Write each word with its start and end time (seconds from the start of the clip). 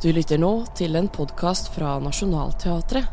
Du 0.00 0.06
lytter 0.16 0.38
nå 0.40 0.62
til 0.72 0.96
en 0.96 1.10
podkast 1.12 1.66
fra 1.74 1.98
Nationaltheatret. 2.00 3.04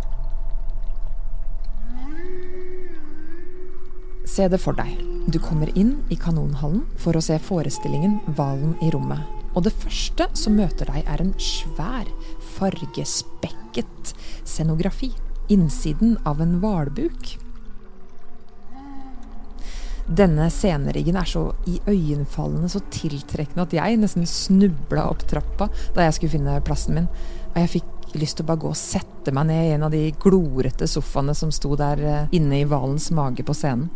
Se 4.23 4.45
det 4.47 4.59
for 4.63 4.77
deg. 4.79 4.93
Du 5.27 5.35
kommer 5.43 5.67
inn 5.75 5.97
i 6.07 6.15
Kanonhallen 6.15 6.85
for 6.95 7.19
å 7.19 7.23
se 7.25 7.35
forestillingen 7.43 8.21
Hvalen 8.37 8.77
i 8.79 8.93
rommet. 8.95 9.19
Og 9.51 9.65
det 9.67 9.75
første 9.75 10.29
som 10.31 10.55
møter 10.55 10.87
deg, 10.87 11.03
er 11.03 11.25
en 11.25 11.35
svær, 11.35 12.07
fargespekket 12.55 14.13
scenografi. 14.47 15.11
Innsiden 15.51 16.15
av 16.23 16.39
en 16.39 16.61
hvalbuk. 16.63 17.33
Denne 20.07 20.47
sceneriggen 20.53 21.17
er 21.19 21.27
så 21.27 21.49
iøynefallende, 21.67 22.69
så 22.71 22.79
tiltrekkende 22.93 23.65
at 23.65 23.75
jeg 23.75 23.99
nesten 23.99 24.27
snubla 24.29 25.09
opp 25.11 25.25
trappa 25.27 25.67
da 25.95 26.05
jeg 26.05 26.15
skulle 26.15 26.35
finne 26.37 26.61
plassen 26.63 26.95
min. 26.95 27.09
Og 27.51 27.59
jeg 27.59 27.73
fikk 27.75 28.15
lyst 28.15 28.39
til 28.39 28.47
å 28.47 28.51
bare 28.53 28.63
gå 28.63 28.71
og 28.71 28.79
sette 28.79 29.33
meg 29.35 29.49
ned 29.49 29.65
i 29.65 29.73
en 29.75 29.83
av 29.83 29.91
de 29.91 30.05
glorete 30.23 30.87
sofaene 30.87 31.35
som 31.35 31.51
sto 31.51 31.75
der 31.79 32.03
eh, 32.03 32.35
inne 32.37 32.61
i 32.61 32.67
hvalens 32.67 33.09
mage 33.11 33.43
på 33.43 33.55
scenen. 33.57 33.89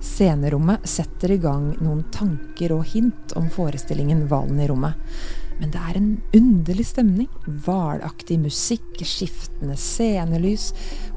Scenerommet 0.00 0.86
setter 0.88 1.34
i 1.34 1.40
gang 1.42 1.74
noen 1.82 2.06
tanker 2.14 2.72
og 2.72 2.86
hint 2.88 3.34
om 3.36 3.50
forestillingen 3.52 4.24
Hvalen 4.30 4.62
i 4.62 4.68
rommet. 4.70 4.96
Men 5.60 5.72
det 5.74 5.80
er 5.80 5.98
en 5.98 6.10
underlig 6.36 6.86
stemning. 6.88 7.28
Hvalaktig 7.44 8.38
musikk, 8.40 9.02
skiftende 9.04 9.76
scenelys. 9.78 10.70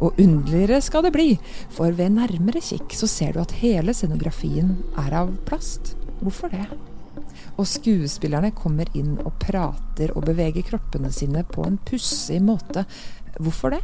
Og 0.04 0.20
underligere 0.20 0.82
skal 0.84 1.08
det 1.08 1.14
bli, 1.16 1.30
for 1.74 1.96
ved 1.96 2.18
nærmere 2.18 2.64
kikk 2.64 2.96
så 2.98 3.10
ser 3.10 3.34
du 3.36 3.44
at 3.44 3.56
hele 3.64 3.96
scenografien 3.96 4.76
er 5.00 5.16
av 5.24 5.32
plast. 5.48 5.96
Hvorfor 6.20 6.52
det? 6.52 6.68
Og 7.56 7.68
skuespillerne 7.70 8.52
kommer 8.58 8.90
inn 8.98 9.16
og 9.22 9.36
prater 9.42 10.12
og 10.18 10.26
beveger 10.28 10.66
kroppene 10.66 11.12
sine 11.14 11.46
på 11.48 11.66
en 11.68 11.80
pussig 11.88 12.42
måte. 12.44 12.88
Hvorfor 13.40 13.78
det? 13.78 13.84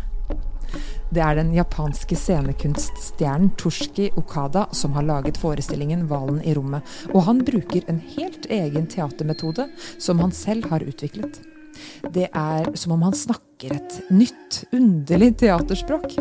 Det 1.09 1.22
er 1.25 1.39
den 1.39 1.53
japanske 1.56 2.17
scenekunststjernen 2.20 3.53
Torski 3.58 4.09
Okada 4.20 4.67
som 4.72 4.94
har 4.94 5.08
laget 5.08 5.39
forestillingen 5.42 6.08
'Hvalen 6.08 6.42
i 6.45 6.53
rommet', 6.53 6.84
og 7.14 7.23
han 7.23 7.45
bruker 7.45 7.88
en 7.88 8.02
helt 8.17 8.45
egen 8.50 8.88
teatermetode 8.88 9.70
som 9.98 10.20
han 10.20 10.31
selv 10.31 10.70
har 10.70 10.86
utviklet. 10.86 11.39
Det 12.14 12.28
er 12.36 12.70
som 12.78 12.92
om 12.95 13.02
han 13.08 13.16
snakker 13.16 13.73
et 13.76 13.98
nytt, 14.11 14.64
underlig 14.76 15.31
teaterspråk. 15.42 16.17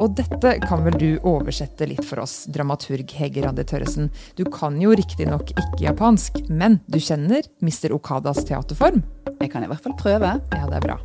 Og 0.00 0.16
dette 0.18 0.54
kan 0.66 0.84
vel 0.86 0.98
du 1.00 1.08
oversette 1.28 1.88
litt 1.88 2.04
for 2.06 2.24
oss, 2.24 2.42
dramaturg 2.52 3.14
Hege 3.18 3.44
Randi 3.44 3.64
Tørresen. 3.68 4.10
Du 4.38 4.44
kan 4.52 4.80
jo 4.80 4.94
riktignok 4.96 5.54
ikke 5.54 5.86
japansk, 5.86 6.44
men 6.50 6.80
du 6.86 7.00
kjenner 7.00 7.48
Mr. 7.64 7.94
Okadas 7.96 8.44
teaterform? 8.48 9.02
Jeg 9.38 9.50
kan 9.52 9.64
i 9.64 9.72
hvert 9.72 9.82
fall 9.82 9.98
prøve. 9.98 10.36
Ja, 10.52 10.68
det 10.68 10.78
er 10.80 10.92
bra. 10.92 11.00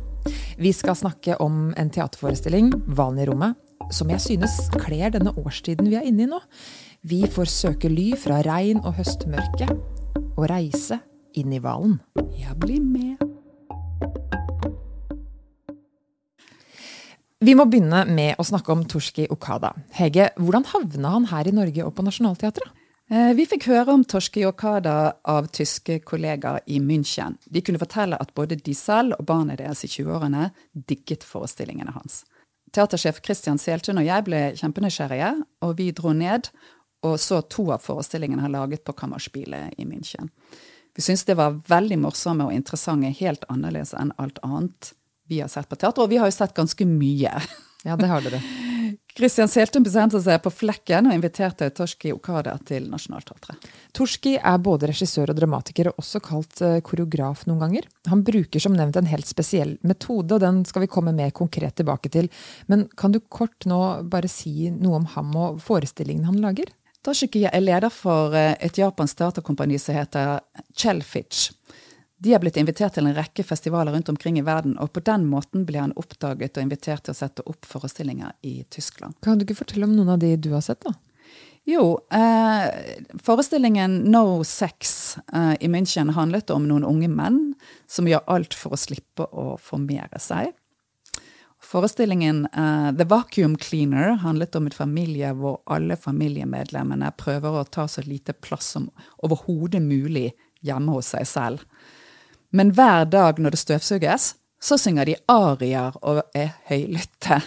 Vi 0.58 0.72
skal 0.74 0.96
snakke 0.98 1.36
om 1.38 1.68
en 1.78 1.90
teaterforestilling, 1.90 2.72
'Valen 2.90 3.20
i 3.22 3.26
rommet', 3.26 3.54
som 3.94 4.10
jeg 4.10 4.20
synes 4.20 4.56
kler 4.74 5.12
denne 5.14 5.30
årstiden 5.38 5.86
vi 5.86 5.94
er 5.94 6.02
inne 6.02 6.24
i 6.24 6.26
nå. 6.26 6.40
Vi 7.06 7.20
får 7.30 7.46
søke 7.46 7.86
ly 7.86 8.16
fra 8.18 8.40
regn 8.42 8.80
og 8.82 8.96
høstmørke, 8.98 9.68
og 10.34 10.48
reise 10.50 10.98
inn 11.38 11.52
i 11.54 11.60
hvalen. 11.62 12.00
Ja, 12.34 12.56
bli 12.58 12.80
med. 12.80 13.22
Vi 17.38 17.54
må 17.54 17.70
begynne 17.70 18.02
med 18.10 18.34
å 18.34 18.42
snakke 18.42 18.74
om 18.74 18.82
Torski 18.82 19.28
Okada. 19.30 19.70
Hege, 19.94 20.32
hvordan 20.42 20.66
havna 20.74 21.14
han 21.14 21.30
her 21.30 21.46
i 21.46 21.54
Norge 21.54 21.86
og 21.86 21.94
på 21.94 22.02
Nationaltheatret? 22.02 22.66
Eh, 23.10 23.32
Vi 23.34 23.46
fikk 23.48 23.68
høre 23.70 23.94
om 23.94 24.04
Torske 24.04 24.42
Okada 24.46 25.14
av 25.24 25.48
tyske 25.54 25.98
kollegaer 26.04 26.60
i 26.66 26.80
München. 26.80 27.38
De 27.44 27.62
kunne 27.64 27.80
fortelle 27.80 28.18
at 28.20 28.34
både 28.36 28.58
de 28.60 28.74
selv 28.76 29.16
og 29.18 29.24
barnet 29.30 29.62
deres 29.62 29.84
i 29.84 29.88
20-årene 29.88 30.50
digget 30.74 31.24
forestillingene 31.24 31.94
hans. 31.96 32.24
Teatersjef 32.72 33.22
Christian 33.24 33.56
Seltun 33.58 34.00
og 34.02 34.04
jeg 34.04 34.26
ble 34.26 34.42
kjempenysgjerrige, 34.60 35.30
og 35.64 35.78
vi 35.78 35.88
dro 35.96 36.12
ned 36.12 36.50
og 37.06 37.16
så 37.22 37.40
to 37.48 37.70
av 37.72 37.80
forestillingene 37.80 38.42
han 38.44 38.52
laget 38.52 38.84
på 38.84 38.92
Kammerspielet 38.92 39.78
i 39.78 39.86
München. 39.88 40.28
Vi 40.96 41.04
syntes 41.04 41.24
det 41.24 41.38
var 41.38 41.60
veldig 41.70 42.00
morsomme 42.02 42.48
og 42.48 42.52
interessante, 42.52 43.14
helt 43.20 43.46
annerledes 43.48 43.94
enn 43.96 44.12
alt 44.18 44.40
annet 44.42 44.92
vi 45.28 45.40
har 45.40 45.48
sett 45.52 45.68
på 45.68 45.76
teater, 45.76 46.02
og 46.02 46.10
vi 46.10 46.18
har 46.18 46.28
jo 46.28 46.34
sett 46.34 46.56
ganske 46.56 46.84
mye. 46.88 47.32
Ja, 47.86 47.96
det 47.96 48.08
har 48.10 48.24
dere. 48.24 48.40
Christian 49.18 49.48
Seltun 49.50 49.82
bestemte 49.82 50.20
seg 50.22 50.36
på 50.44 50.50
flekken 50.54 51.08
og 51.10 51.14
inviterte 51.16 51.66
Torski 51.74 52.12
Okada 52.14 52.52
til 52.68 52.84
Nationaltheatret. 52.86 53.64
Torski 53.96 54.36
er 54.38 54.60
både 54.62 54.92
regissør 54.92 55.32
og 55.32 55.40
dramatiker, 55.40 55.90
og 55.90 55.98
også 55.98 56.20
kalt 56.22 56.62
eh, 56.62 56.76
koreograf 56.86 57.42
noen 57.48 57.64
ganger. 57.64 57.88
Han 58.12 58.22
bruker 58.22 58.62
som 58.62 58.76
nevnt 58.78 59.00
en 59.00 59.10
helt 59.10 59.26
spesiell 59.26 59.74
metode, 59.82 60.36
og 60.36 60.44
den 60.44 60.62
skal 60.68 60.84
vi 60.84 60.90
komme 60.92 61.16
mer 61.16 61.34
konkret 61.34 61.74
tilbake 61.80 62.12
til. 62.14 62.30
Men 62.70 62.86
kan 62.94 63.10
du 63.10 63.18
kort 63.18 63.66
nå 63.66 63.80
bare 64.06 64.30
si 64.30 64.70
noe 64.70 65.00
om 65.00 65.10
ham 65.16 65.34
og 65.34 65.58
forestillingen 65.66 66.30
han 66.30 66.38
lager? 66.44 66.70
Torski 67.02 67.42
er 67.50 67.58
leder 67.64 67.90
for 67.90 68.38
eh, 68.38 68.54
et 68.62 68.78
japansk 68.78 69.18
teaterkompani 69.18 69.82
som 69.82 69.98
heter 69.98 70.38
Chelfitch. 70.78 71.48
De 72.18 72.32
har 72.34 72.42
blitt 72.42 72.56
invitert 72.58 72.96
til 72.96 73.06
en 73.06 73.14
rekke 73.14 73.44
festivaler 73.46 73.94
rundt 73.94 74.08
omkring 74.10 74.40
i 74.40 74.46
verden, 74.46 74.74
og 74.82 74.90
på 74.92 75.02
den 75.06 75.28
måten 75.30 75.62
ble 75.68 75.84
han 75.84 75.94
oppdaget 76.00 76.58
og 76.58 76.64
invitert 76.64 77.04
til 77.06 77.14
å 77.14 77.18
sette 77.20 77.44
opp 77.46 77.68
forestillinger 77.68 78.34
i 78.42 78.64
Tyskland. 78.74 79.14
Kan 79.22 79.38
du 79.38 79.46
ikke 79.46 79.60
fortelle 79.60 79.86
om 79.86 79.94
noen 79.94 80.16
av 80.16 80.18
de 80.22 80.32
du 80.34 80.50
har 80.56 80.64
sett, 80.66 80.82
da? 80.82 80.96
Jo, 81.68 82.00
eh, 82.10 82.64
forestillingen 83.22 83.98
No 84.10 84.44
Sex 84.44 85.18
eh, 85.32 85.52
i 85.60 85.68
München 85.68 86.14
handlet 86.16 86.50
om 86.50 86.64
noen 86.66 86.86
unge 86.88 87.10
menn 87.12 87.42
som 87.86 88.08
gjør 88.08 88.24
alt 88.26 88.56
for 88.56 88.72
å 88.72 88.80
slippe 88.80 89.26
å 89.28 89.52
formere 89.60 90.18
seg. 90.22 90.54
Forestillingen 91.68 92.46
eh, 92.46 92.88
The 92.96 93.04
Vacuum 93.04 93.58
Cleaner 93.60 94.16
handlet 94.24 94.56
om 94.56 94.66
et 94.70 94.78
familie 94.78 95.34
hvor 95.36 95.60
alle 95.68 95.98
familiemedlemmene 96.00 97.12
prøver 97.20 97.60
å 97.60 97.68
ta 97.68 97.84
så 97.84 98.02
lite 98.06 98.32
plass 98.32 98.72
som 98.78 98.88
overhodet 99.22 99.84
mulig 99.84 100.30
hjemme 100.64 100.96
hos 100.96 101.12
seg 101.12 101.28
selv. 101.28 101.68
Men 102.50 102.72
hver 102.72 103.04
dag 103.10 103.38
når 103.38 103.54
det 103.54 103.60
støvsuges, 103.62 104.34
så 104.60 104.78
synger 104.80 105.06
de 105.06 105.16
arier 105.30 105.94
og 106.02 106.22
er 106.36 106.54
høylytte. 106.70 107.38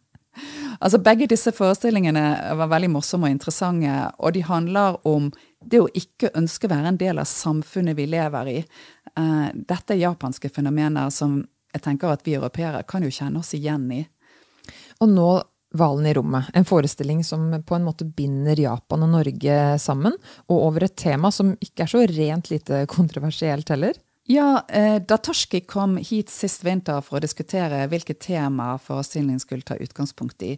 altså 0.82 1.00
Begge 1.04 1.28
disse 1.30 1.52
forestillingene 1.52 2.24
var 2.56 2.70
veldig 2.70 2.92
morsomme 2.94 3.28
og 3.28 3.34
interessante, 3.34 3.96
og 4.18 4.34
de 4.36 4.44
handler 4.46 5.00
om 5.08 5.28
det 5.60 5.82
å 5.82 5.90
ikke 5.92 6.32
ønske 6.38 6.68
å 6.68 6.72
være 6.72 6.94
en 6.94 7.00
del 7.00 7.20
av 7.20 7.28
samfunnet 7.28 7.98
vi 7.98 8.08
lever 8.08 8.52
i. 8.54 8.58
Eh, 8.60 9.48
dette 9.54 9.96
er 9.96 10.04
japanske 10.06 10.48
fenomener 10.54 11.10
som 11.12 11.42
jeg 11.70 11.84
tenker 11.84 12.10
at 12.10 12.24
vi 12.26 12.38
europeere 12.38 12.82
kan 12.88 13.04
jo 13.04 13.12
kjenne 13.12 13.42
oss 13.42 13.52
igjen 13.58 13.88
i. 13.94 14.04
Og 15.00 15.10
nå 15.10 15.30
Hvalen 15.70 16.08
i 16.10 16.12
rommet, 16.16 16.48
en 16.58 16.64
forestilling 16.66 17.20
som 17.22 17.44
på 17.62 17.76
en 17.76 17.84
måte 17.86 18.02
binder 18.02 18.58
Japan 18.58 19.04
og 19.06 19.12
Norge 19.12 19.58
sammen, 19.78 20.16
og 20.50 20.64
over 20.66 20.82
et 20.88 20.96
tema 20.98 21.30
som 21.30 21.52
ikke 21.62 21.84
er 21.84 21.92
så 21.92 22.00
rent 22.10 22.50
lite 22.50 22.80
kontroversielt 22.90 23.70
heller. 23.70 23.94
Ja, 24.30 24.64
eh, 24.68 25.02
da 25.02 25.16
Torski 25.18 25.60
kom 25.60 25.96
hit 25.96 26.30
sist 26.30 26.62
vinter 26.62 27.00
for 27.02 27.18
å 27.18 27.22
diskutere 27.24 27.80
hvilke 27.90 28.14
temaer 28.14 28.78
forestillingen 28.78 29.40
skulle 29.42 29.66
ta 29.66 29.74
utgangspunkt 29.74 30.44
i, 30.46 30.52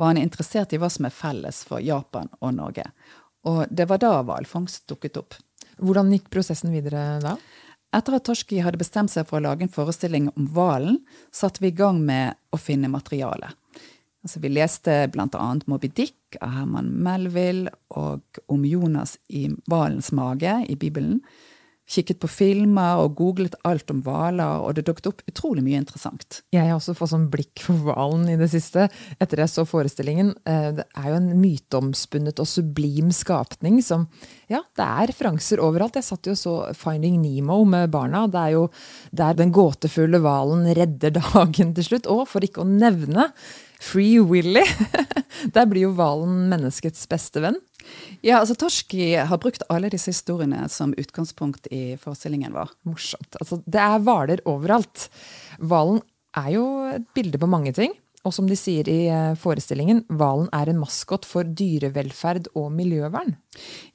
var 0.00 0.14
han 0.14 0.20
interessert 0.22 0.72
i 0.72 0.78
hva 0.80 0.88
som 0.88 1.04
er 1.04 1.12
felles 1.12 1.58
for 1.68 1.82
Japan 1.84 2.30
og 2.40 2.54
Norge. 2.56 2.86
Og 3.44 3.66
det 3.68 3.84
var 3.90 4.00
da 4.00 4.14
hvalfangst 4.24 4.86
dukket 4.88 5.20
opp. 5.20 5.36
Hvordan 5.76 6.14
gikk 6.14 6.32
prosessen 6.32 6.72
videre 6.72 7.20
da? 7.20 7.36
Etter 7.92 8.16
at 8.16 8.24
Torski 8.30 8.62
hadde 8.64 8.80
bestemt 8.80 9.12
seg 9.12 9.28
for 9.28 9.42
å 9.42 9.44
lage 9.44 9.66
en 9.66 9.76
forestilling 9.76 10.32
om 10.32 10.48
hvalen, 10.56 11.02
satte 11.28 11.60
vi 11.60 11.68
i 11.68 11.76
gang 11.82 12.00
med 12.00 12.38
å 12.48 12.56
finne 12.56 12.88
materiale. 12.88 13.52
Altså, 14.24 14.40
vi 14.40 14.56
leste 14.56 15.02
bl.a. 15.12 15.46
Moby 15.68 15.92
Dick 15.92 16.40
av 16.40 16.56
Herman 16.56 16.88
Melville 17.04 17.76
og 17.92 18.44
om 18.48 18.64
Jonas 18.64 19.18
i 19.28 19.50
hvalens 19.68 20.14
mage 20.16 20.62
i 20.64 20.80
Bibelen. 20.80 21.20
Kikket 21.90 22.20
på 22.22 22.28
filmer 22.30 23.00
og 23.02 23.16
googlet 23.18 23.56
alt 23.68 23.90
om 23.90 23.98
hvaler, 24.06 24.62
og 24.62 24.76
det 24.76 24.84
dukket 24.86 25.08
opp 25.10 25.22
utrolig 25.28 25.64
mye 25.66 25.80
interessant. 25.82 26.38
Jeg 26.54 26.68
har 26.68 26.76
også 26.78 26.94
fått 26.96 27.10
sånn 27.10 27.26
blikk 27.32 27.64
for 27.66 27.74
hvalen 27.84 28.28
i 28.30 28.36
det 28.38 28.48
siste, 28.52 28.86
etter 29.20 29.42
jeg 29.42 29.50
så 29.50 29.64
forestillingen. 29.68 30.30
Eh, 30.46 30.70
Det 30.78 30.86
er 30.96 31.08
jo 31.10 31.16
en 31.18 31.40
myteomspunnet 31.42 32.38
og 32.40 32.46
sublim 32.48 33.10
skapning 33.12 33.82
som 33.82 34.06
Ja, 34.48 34.60
det 34.76 34.84
er 34.84 35.08
referanser 35.10 35.60
overalt. 35.64 35.94
Jeg 35.98 36.04
satt 36.04 36.26
jo 36.26 36.32
og 36.32 36.38
så 36.38 36.54
Finding 36.76 37.20
Nemo 37.20 37.64
med 37.64 37.90
barna. 37.90 38.26
Det 38.30 38.38
er 38.40 38.50
jo 38.52 38.70
der 39.12 39.34
den 39.34 39.52
gåtefulle 39.52 40.20
hvalen 40.20 40.66
redder 40.76 41.10
dagen 41.18 41.74
til 41.74 41.84
slutt. 41.84 42.06
Og 42.06 42.26
for 42.28 42.40
ikke 42.44 42.62
å 42.62 42.68
nevne 42.68 43.30
Free 43.82 44.20
Willy. 44.22 44.64
Der 45.54 45.66
blir 45.66 45.88
jo 45.88 45.94
hvalen 45.96 46.46
menneskets 46.52 47.08
beste 47.10 47.42
venn. 47.42 47.58
Ja, 48.22 48.38
altså 48.38 48.54
Torski 48.58 49.08
har 49.18 49.40
brukt 49.42 49.64
alle 49.72 49.90
disse 49.90 50.12
historiene 50.14 50.68
som 50.70 50.94
utgangspunkt 50.98 51.66
i 51.74 51.96
forestillingen 52.00 52.54
vår. 52.54 52.70
Morsomt. 52.86 53.40
Altså, 53.40 53.58
det 53.66 53.82
er 53.82 54.04
hvaler 54.06 54.44
overalt. 54.48 55.08
Hvalen 55.58 55.98
er 56.38 56.52
jo 56.54 56.66
et 56.92 57.08
bilde 57.16 57.40
på 57.42 57.50
mange 57.50 57.74
ting. 57.76 57.96
Og 58.22 58.30
som 58.34 58.46
de 58.46 58.54
sier 58.54 58.86
i 58.86 59.08
eh, 59.10 59.32
forestillingen, 59.38 60.04
hvalen 60.14 60.46
er 60.54 60.70
en 60.70 60.78
maskot 60.78 61.26
for 61.26 61.48
dyrevelferd 61.58 62.52
og 62.58 62.68
miljøvern. 62.74 63.34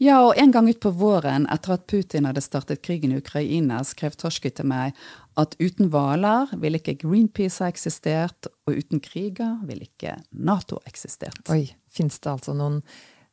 Ja, 0.03 0.19
og 0.25 0.35
en 0.39 0.51
gang 0.51 0.67
utpå 0.67 0.91
våren, 0.99 1.47
etter 1.53 1.77
at 1.77 1.85
Putin 1.87 2.27
hadde 2.27 2.43
startet 2.43 2.83
krigen 2.83 3.15
i 3.15 3.21
Ukraina, 3.21 3.79
skrev 3.87 4.17
Torsky 4.19 4.51
til 4.51 4.67
meg 4.67 4.97
at 5.39 5.55
uten 5.61 5.87
hvaler 5.93 6.51
ville 6.59 6.81
ikke 6.81 6.97
Greenpeace 7.05 7.63
ha 7.63 7.71
eksistert, 7.71 8.49
og 8.67 8.81
uten 8.81 8.99
kriger 9.03 9.61
ville 9.67 9.87
ikke 9.87 10.17
Nato 10.35 10.81
eksistert. 10.89 11.45
Oi, 11.53 11.69
Fins 11.87 12.19
det 12.19 12.33
altså 12.33 12.55
noen 12.57 12.81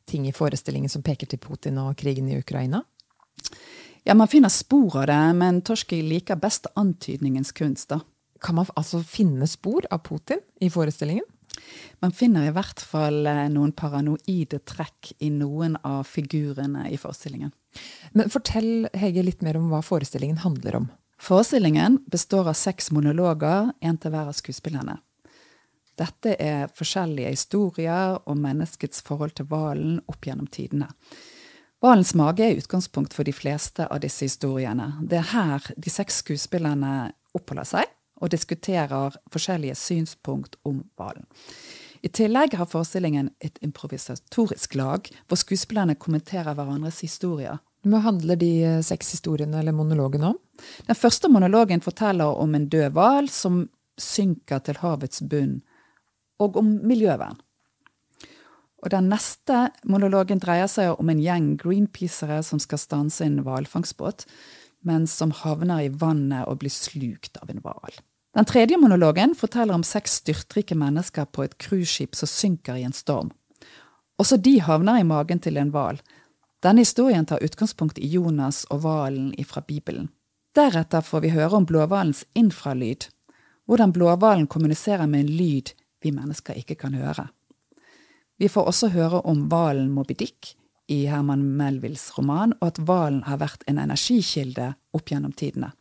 ting 0.07 0.29
i 0.29 0.35
forestillingen 0.35 0.91
som 0.91 1.03
peker 1.03 1.27
til 1.27 1.41
Putin 1.41 1.81
og 1.81 1.95
krigen 1.99 2.29
i 2.31 2.39
Ukraina? 2.39 2.85
Ja, 4.05 4.13
man 4.13 4.29
finner 4.29 4.53
spor 4.53 5.01
av 5.01 5.07
det, 5.09 5.21
men 5.37 5.63
Torsky 5.65 5.99
liker 6.05 6.37
best 6.39 6.69
antydningens 6.77 7.51
kunst, 7.57 7.89
da. 7.89 8.03
Kan 8.43 8.55
man 8.55 8.67
altså 8.75 9.01
finne 9.03 9.47
spor 9.47 9.87
av 9.91 10.03
Putin 10.07 10.41
i 10.61 10.69
forestillingen? 10.69 11.25
Man 11.99 12.11
finner 12.11 12.47
i 12.47 12.53
hvert 12.53 12.81
fall 12.83 13.25
eh, 13.29 13.45
noen 13.51 13.71
paranoide 13.75 14.59
trekk 14.67 15.13
i 15.23 15.31
noen 15.33 15.77
av 15.87 16.03
figurene 16.09 16.89
i 16.91 16.99
forestillingen. 16.99 17.53
Men 18.15 18.31
fortell 18.31 18.87
Hege 18.95 19.23
litt 19.25 19.43
mer 19.43 19.57
om 19.59 19.69
hva 19.71 19.81
forestillingen 19.83 20.43
handler 20.43 20.81
om. 20.81 20.87
Forestillingen 21.21 22.01
består 22.11 22.51
av 22.51 22.57
seks 22.59 22.91
monologer, 22.91 23.71
én 23.81 23.97
til 23.99 24.11
hver 24.11 24.31
av 24.31 24.35
skuespillerne. 24.35 24.99
Dette 25.95 26.35
er 26.43 26.67
forskjellige 26.75 27.31
historier 27.31 28.17
om 28.27 28.41
menneskets 28.43 28.99
forhold 29.07 29.37
til 29.37 29.47
hvalen 29.47 30.01
opp 30.11 30.27
gjennom 30.27 30.49
tidene. 30.51 30.89
Hvalens 31.83 32.11
mage 32.19 32.43
er 32.43 32.59
utgangspunkt 32.59 33.15
for 33.15 33.27
de 33.27 33.31
fleste 33.35 33.87
av 33.87 34.01
disse 34.03 34.27
historiene. 34.27 34.89
Det 34.99 35.21
er 35.21 35.29
her 35.31 35.69
de 35.79 35.91
seks 35.91 36.19
skuespillerne 36.23 37.13
oppholder 37.35 37.67
seg 37.67 37.94
og 38.21 38.31
diskuterer 38.31 39.15
forskjellige 39.33 39.75
synspunkt 39.75 40.55
om 40.63 40.83
hvalen. 40.95 41.25
I 42.05 42.11
tillegg 42.13 42.53
har 42.53 42.69
forestillingen 42.69 43.31
et 43.41 43.57
improvisatorisk 43.65 44.75
lag, 44.77 45.07
hvor 45.27 45.39
skuespillerne 45.41 45.97
kommenterer 45.97 46.53
hverandres 46.53 47.01
historier. 47.01 47.57
Hva 47.85 48.01
handler 48.05 48.37
de 48.41 48.51
eh, 48.65 48.81
seks 48.85 49.11
historiene 49.15 49.59
eller 49.61 49.73
monologene 49.73 50.33
om? 50.33 50.37
Den 50.87 50.97
første 50.97 51.29
monologen 51.29 51.81
forteller 51.85 52.37
om 52.41 52.53
en 52.55 52.67
død 52.69 52.93
hval 52.93 53.29
som 53.29 53.65
synker 54.01 54.61
til 54.65 54.79
havets 54.81 55.23
bunn, 55.29 55.59
og 56.41 56.57
om 56.59 56.71
miljøvern. 56.83 57.37
Og 58.85 58.91
Den 58.93 59.07
neste 59.09 59.71
monologen 59.89 60.41
dreier 60.41 60.69
seg 60.69 60.99
om 60.99 61.09
en 61.09 61.21
gjeng 61.21 61.55
greenpeacere 61.57 62.41
som 62.45 62.61
skal 62.61 62.81
stanse 62.81 63.25
en 63.25 63.39
hvalfangstbåt 63.41 64.27
men 64.85 65.07
som 65.09 65.33
havner 65.33 65.85
i 65.85 65.89
vannet 65.89 66.45
og 66.47 66.61
blir 66.61 66.73
slukt 66.73 67.39
av 67.41 67.49
en 67.49 67.61
hval. 67.63 67.97
Den 68.35 68.45
tredje 68.45 68.77
monologen 68.77 69.35
forteller 69.35 69.77
om 69.77 69.83
seks 69.87 70.19
styrtrike 70.21 70.75
mennesker 70.75 71.27
på 71.31 71.45
et 71.45 71.57
cruiseskip 71.61 72.17
som 72.19 72.29
synker 72.29 72.77
i 72.79 72.83
en 72.87 72.95
storm. 72.95 73.31
Også 74.19 74.37
de 74.37 74.57
havner 74.63 74.99
i 74.99 75.07
magen 75.07 75.39
til 75.43 75.57
en 75.57 75.71
hval. 75.71 76.01
Denne 76.63 76.83
historien 76.83 77.25
tar 77.27 77.43
utgangspunkt 77.43 77.99
i 77.99 78.09
Jonas 78.11 78.65
og 78.71 78.83
hvalen 78.83 79.31
fra 79.47 79.63
Bibelen. 79.63 80.09
Deretter 80.55 81.03
får 81.03 81.23
vi 81.23 81.33
høre 81.35 81.57
om 81.57 81.65
blåhvalens 81.67 82.23
infralyd, 82.35 83.09
hvordan 83.67 83.91
blåhvalen 83.95 84.47
kommuniserer 84.47 85.07
med 85.07 85.25
en 85.25 85.33
lyd 85.39 85.73
vi 86.03 86.13
mennesker 86.15 86.59
ikke 86.59 86.77
kan 86.79 86.95
høre. 86.95 87.27
Vi 88.37 88.47
får 88.51 88.67
også 88.67 88.91
høre 88.91 89.21
om 89.27 89.47
hvalen 89.51 89.89
Moby 89.95 90.15
Dick, 90.19 90.55
i 90.91 91.05
Herman 91.09 91.43
Melvilles 91.57 92.11
roman, 92.17 92.53
og 92.59 92.73
at 92.73 92.81
hvalen 92.85 93.23
har 93.25 93.41
vært 93.41 93.65
en 93.69 93.79
energikilde 93.81 94.73
opp 94.95 95.11
gjennom 95.11 95.33
tidene. 95.37 95.71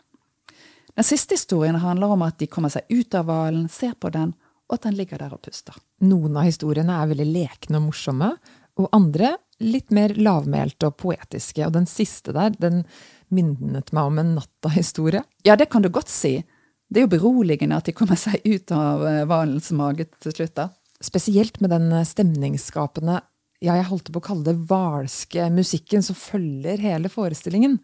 Den 0.94 1.06
siste 1.06 1.34
historien 1.34 1.76
handler 1.82 2.14
om 2.14 2.22
at 2.22 2.38
de 2.38 2.48
kommer 2.50 2.70
seg 2.72 2.86
ut 2.92 3.14
av 3.18 3.26
hvalen, 3.28 3.66
ser 3.68 3.96
på 3.98 4.12
den, 4.14 4.32
og 4.68 4.78
at 4.78 4.86
den 4.86 4.96
ligger 4.96 5.20
der 5.20 5.34
og 5.34 5.42
puster. 5.44 5.76
Noen 6.06 6.38
av 6.38 6.46
historiene 6.48 7.00
er 7.00 7.10
veldig 7.10 7.26
lekne 7.32 7.80
og 7.80 7.88
morsomme, 7.90 8.30
og 8.80 8.90
andre 8.96 9.34
litt 9.62 9.92
mer 9.94 10.14
lavmælte 10.18 10.88
og 10.88 10.96
poetiske. 11.02 11.62
Og 11.66 11.74
den 11.76 11.86
siste 11.90 12.34
der, 12.34 12.54
den 12.58 12.82
minnet 13.34 13.92
meg 13.94 14.10
om 14.10 14.18
en 14.22 14.32
natta-historie. 14.38 15.22
Ja, 15.46 15.58
det 15.58 15.68
kan 15.72 15.84
du 15.84 15.90
godt 15.94 16.10
si. 16.10 16.38
Det 16.90 17.00
er 17.00 17.06
jo 17.06 17.14
beroligende 17.16 17.78
at 17.78 17.88
de 17.88 17.94
kommer 17.96 18.18
seg 18.20 18.42
ut 18.46 18.72
av 18.74 19.04
eh, 19.08 19.22
hvalens 19.28 19.70
mage 19.74 20.08
til 20.22 20.34
slutt, 20.34 20.56
da. 20.58 20.68
Spesielt 21.04 21.60
med 21.60 21.72
den 21.74 21.90
stemningsskapende 22.06 23.20
ja, 23.64 23.78
jeg 23.78 23.88
holdt 23.88 24.12
på 24.12 24.20
å 24.20 24.24
kalle 24.24 24.46
det 24.46 24.56
hvalske 24.68 25.48
musikken 25.54 26.04
som 26.04 26.16
følger 26.18 26.82
hele 26.82 27.10
forestillingen. 27.12 27.78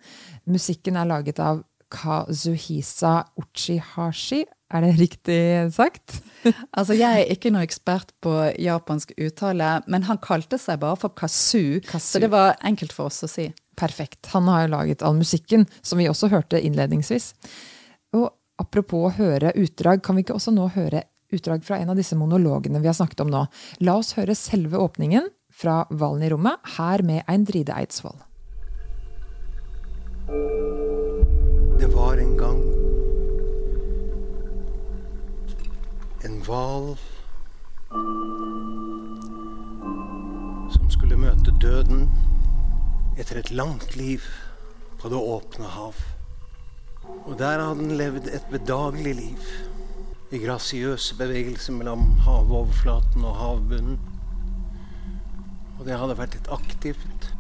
Musikken 0.51 0.99
er 1.01 1.09
laget 1.09 1.41
av 1.43 1.63
Kazuhisa 1.91 3.25
Uchihashi. 3.41 4.45
Er 4.71 4.85
det 4.85 4.91
riktig 5.01 5.41
sagt? 5.75 6.21
altså, 6.79 6.95
Jeg 6.95 7.25
er 7.25 7.33
ikke 7.33 7.51
noe 7.51 7.65
ekspert 7.67 8.13
på 8.23 8.35
japansk 8.63 9.17
uttale, 9.19 9.81
men 9.91 10.07
han 10.07 10.21
kalte 10.23 10.61
seg 10.63 10.79
bare 10.85 11.01
for 11.01 11.15
Kazu, 11.17 11.81
Kazu. 11.89 12.13
så 12.13 12.23
det 12.23 12.31
var 12.31 12.55
enkelt 12.63 12.95
for 12.95 13.11
oss 13.11 13.25
å 13.27 13.31
si. 13.31 13.49
Perfekt. 13.81 14.29
Han 14.35 14.47
har 14.53 14.67
jo 14.67 14.75
laget 14.77 15.03
all 15.03 15.17
musikken, 15.19 15.67
som 15.83 15.99
vi 15.99 16.09
også 16.11 16.31
hørte 16.31 16.61
innledningsvis. 16.61 17.33
Og 18.15 18.29
apropos 18.61 19.09
å 19.09 19.17
høre 19.17 19.55
utdrag, 19.59 20.05
kan 20.05 20.19
vi 20.19 20.27
ikke 20.27 20.37
også 20.37 20.55
nå 20.55 20.69
høre 20.77 21.07
utdrag 21.35 21.65
fra 21.65 21.79
en 21.81 21.91
av 21.91 21.99
disse 21.99 22.19
monologene 22.19 22.83
vi 22.83 22.91
har 22.91 22.99
snakket 22.99 23.25
om 23.25 23.31
nå? 23.33 23.45
La 23.87 23.97
oss 23.99 24.15
høre 24.19 24.37
selve 24.39 24.79
åpningen 24.79 25.27
fra 25.61 25.85
Valen 25.91 26.23
i 26.25 26.31
rommet, 26.33 26.57
her 26.79 27.03
med 27.05 27.23
Eindride 27.29 27.75
Eidsvoll. 27.77 28.17
Det 31.81 31.89
var 31.93 32.21
en 32.21 32.37
gang 32.39 32.63
en 36.25 36.39
hval 36.45 36.95
som 40.75 40.91
skulle 40.93 41.19
møte 41.21 41.53
døden 41.61 42.07
etter 43.21 43.41
et 43.41 43.53
langt 43.53 43.97
liv 43.97 44.25
på 45.01 45.13
det 45.13 45.21
åpne 45.21 45.69
hav. 45.77 45.97
Og 47.27 47.37
der 47.41 47.61
hadde 47.61 47.83
den 47.83 47.97
levd 48.01 48.29
et 48.33 48.47
bedagelig 48.53 49.15
liv 49.19 49.51
i 50.31 50.39
grasiøse 50.39 51.17
bevegelser 51.19 51.75
mellom 51.75 52.05
havoverflaten 52.25 53.25
og 53.27 53.37
havbunnen. 53.37 53.99
Og 55.81 55.87
det 55.89 55.97
hadde 55.97 56.19
vært 56.19 56.35
et 56.37 56.49
aktivt 56.53 57.31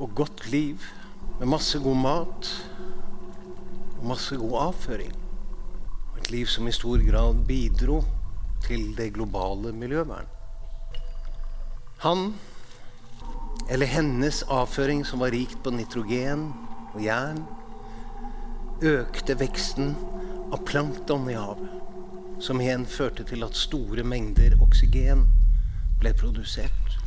og 0.00 0.16
godt 0.18 0.48
liv 0.50 0.82
med 1.38 1.52
masse 1.52 1.78
god 1.78 1.98
mat 2.02 2.48
og 4.00 4.08
masse 4.10 4.34
god 4.40 4.56
avføring. 4.64 5.12
Og 6.10 6.16
et 6.18 6.32
liv 6.34 6.50
som 6.50 6.66
i 6.66 6.74
stor 6.74 6.98
grad 7.06 7.44
bidro 7.46 8.00
til 8.64 8.90
det 8.98 9.12
globale 9.14 9.70
miljøvern. 9.70 10.26
Han, 12.02 12.32
eller 13.70 13.86
hennes 13.86 14.42
avføring, 14.50 15.04
som 15.06 15.22
var 15.22 15.30
rikt 15.30 15.62
på 15.62 15.70
nitrogen 15.70 16.48
og 16.90 17.04
jern, 17.04 17.44
økte 18.82 19.36
veksten 19.38 19.94
av 20.50 20.64
plankton 20.66 21.30
i 21.30 21.38
havet. 21.38 21.78
Som 22.42 22.58
igjen 22.64 22.88
førte 22.88 23.22
til 23.30 23.46
at 23.46 23.54
store 23.54 24.02
mengder 24.02 24.58
oksygen 24.64 25.28
ble 26.02 26.16
produsert. 26.18 26.99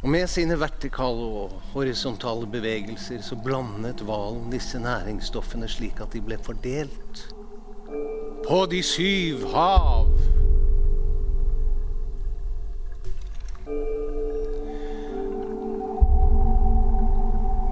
Og 0.00 0.08
med 0.08 0.30
sine 0.32 0.56
vertikale 0.56 1.24
og 1.42 1.56
horisontale 1.74 2.46
bevegelser 2.48 3.20
så 3.20 3.36
blandet 3.36 4.00
hvalen 4.08 4.46
disse 4.52 4.78
næringsstoffene 4.80 5.68
slik 5.68 6.00
at 6.00 6.14
de 6.16 6.22
ble 6.24 6.38
fordelt 6.40 7.26
på 8.46 8.62
de 8.72 8.80
syv 8.82 9.44
hav. 9.52 10.08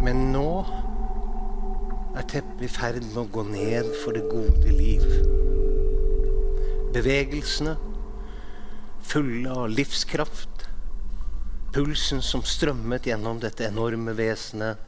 Men 0.04 0.20
nå 0.34 0.52
er 2.12 2.28
teppet 2.28 2.68
i 2.68 2.70
ferd 2.74 3.00
med 3.08 3.22
å 3.24 3.26
gå 3.38 3.46
ned 3.48 3.88
for 4.02 4.12
det 4.12 4.28
gode 4.28 4.76
liv. 4.76 5.08
Bevegelsene 6.92 7.78
fulle 9.08 9.56
av 9.64 9.72
livskraft 9.72 10.57
Pulsen 11.72 12.22
som 12.24 12.42
strømmet 12.42 13.06
gjennom 13.06 13.40
dette 13.42 13.66
enorme 13.68 14.14
vesenet, 14.16 14.80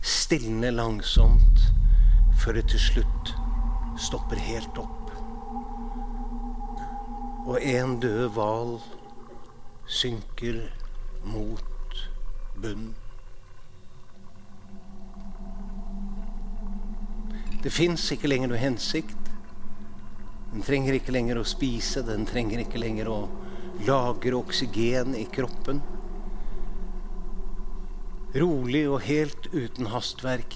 stilner 0.00 0.72
langsomt 0.72 1.64
før 2.40 2.56
det 2.56 2.66
til 2.72 2.80
slutt 2.80 3.32
stopper 4.00 4.40
helt 4.40 4.78
opp. 4.80 5.12
Og 7.48 7.56
en 7.60 7.96
død 8.00 8.26
hval 8.36 8.74
synker 9.90 10.62
mot 11.24 12.02
bunnen. 12.60 12.94
Det 17.60 17.72
fins 17.72 18.06
ikke 18.14 18.28
lenger 18.30 18.48
noe 18.48 18.60
hensikt. 18.60 19.16
Den 20.50 20.64
trenger 20.64 20.96
ikke 20.96 21.12
lenger 21.12 21.40
å 21.40 21.48
spise, 21.48 22.00
den 22.06 22.24
trenger 22.28 22.62
ikke 22.62 22.80
lenger 22.80 23.10
å 23.12 23.18
lagre 23.84 24.38
oksygen 24.38 25.12
i 25.18 25.26
kroppen. 25.32 25.82
Rolig 28.34 28.84
og 28.88 29.00
helt 29.06 29.48
uten 29.54 29.90
hastverk. 29.90 30.54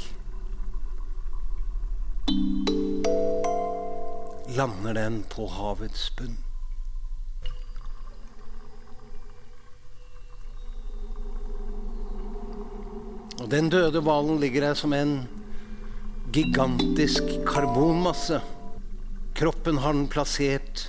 lander 4.57 4.95
den 4.95 5.23
på 5.31 5.47
havets 5.51 6.09
bunn. 6.17 6.37
Og 13.43 13.49
den 13.51 13.69
døde 13.73 14.01
hvalen 14.05 14.39
ligger 14.41 14.69
der 14.69 14.79
som 14.79 14.95
en 14.97 15.17
gigantisk 16.33 17.27
karbonmasse. 17.49 18.41
Kroppen 19.35 19.83
har 19.83 19.97
den 19.97 20.07
plassert 20.09 20.89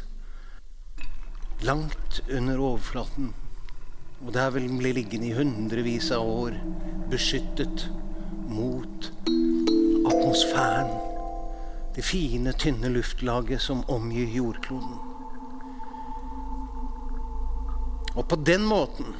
langt 1.65 2.21
under 2.29 2.61
overflaten. 2.61 3.33
Og 4.21 4.33
der 4.33 4.49
vil 4.49 4.69
den 4.69 4.77
bli 4.79 4.91
liggende 4.95 5.27
i 5.27 5.35
hundrevis 5.35 6.11
av 6.15 6.27
år, 6.27 6.55
beskyttet 7.11 7.89
mot 8.47 9.11
atmosfæren. 10.07 10.93
Det 11.95 12.03
fine, 12.03 12.51
tynne 12.51 12.89
luftlaget 12.91 13.61
som 13.61 13.83
omgir 13.91 14.31
jordkloden. 14.31 14.97
Og 18.15 18.27
på 18.27 18.35
den 18.47 18.65
måten 18.65 19.15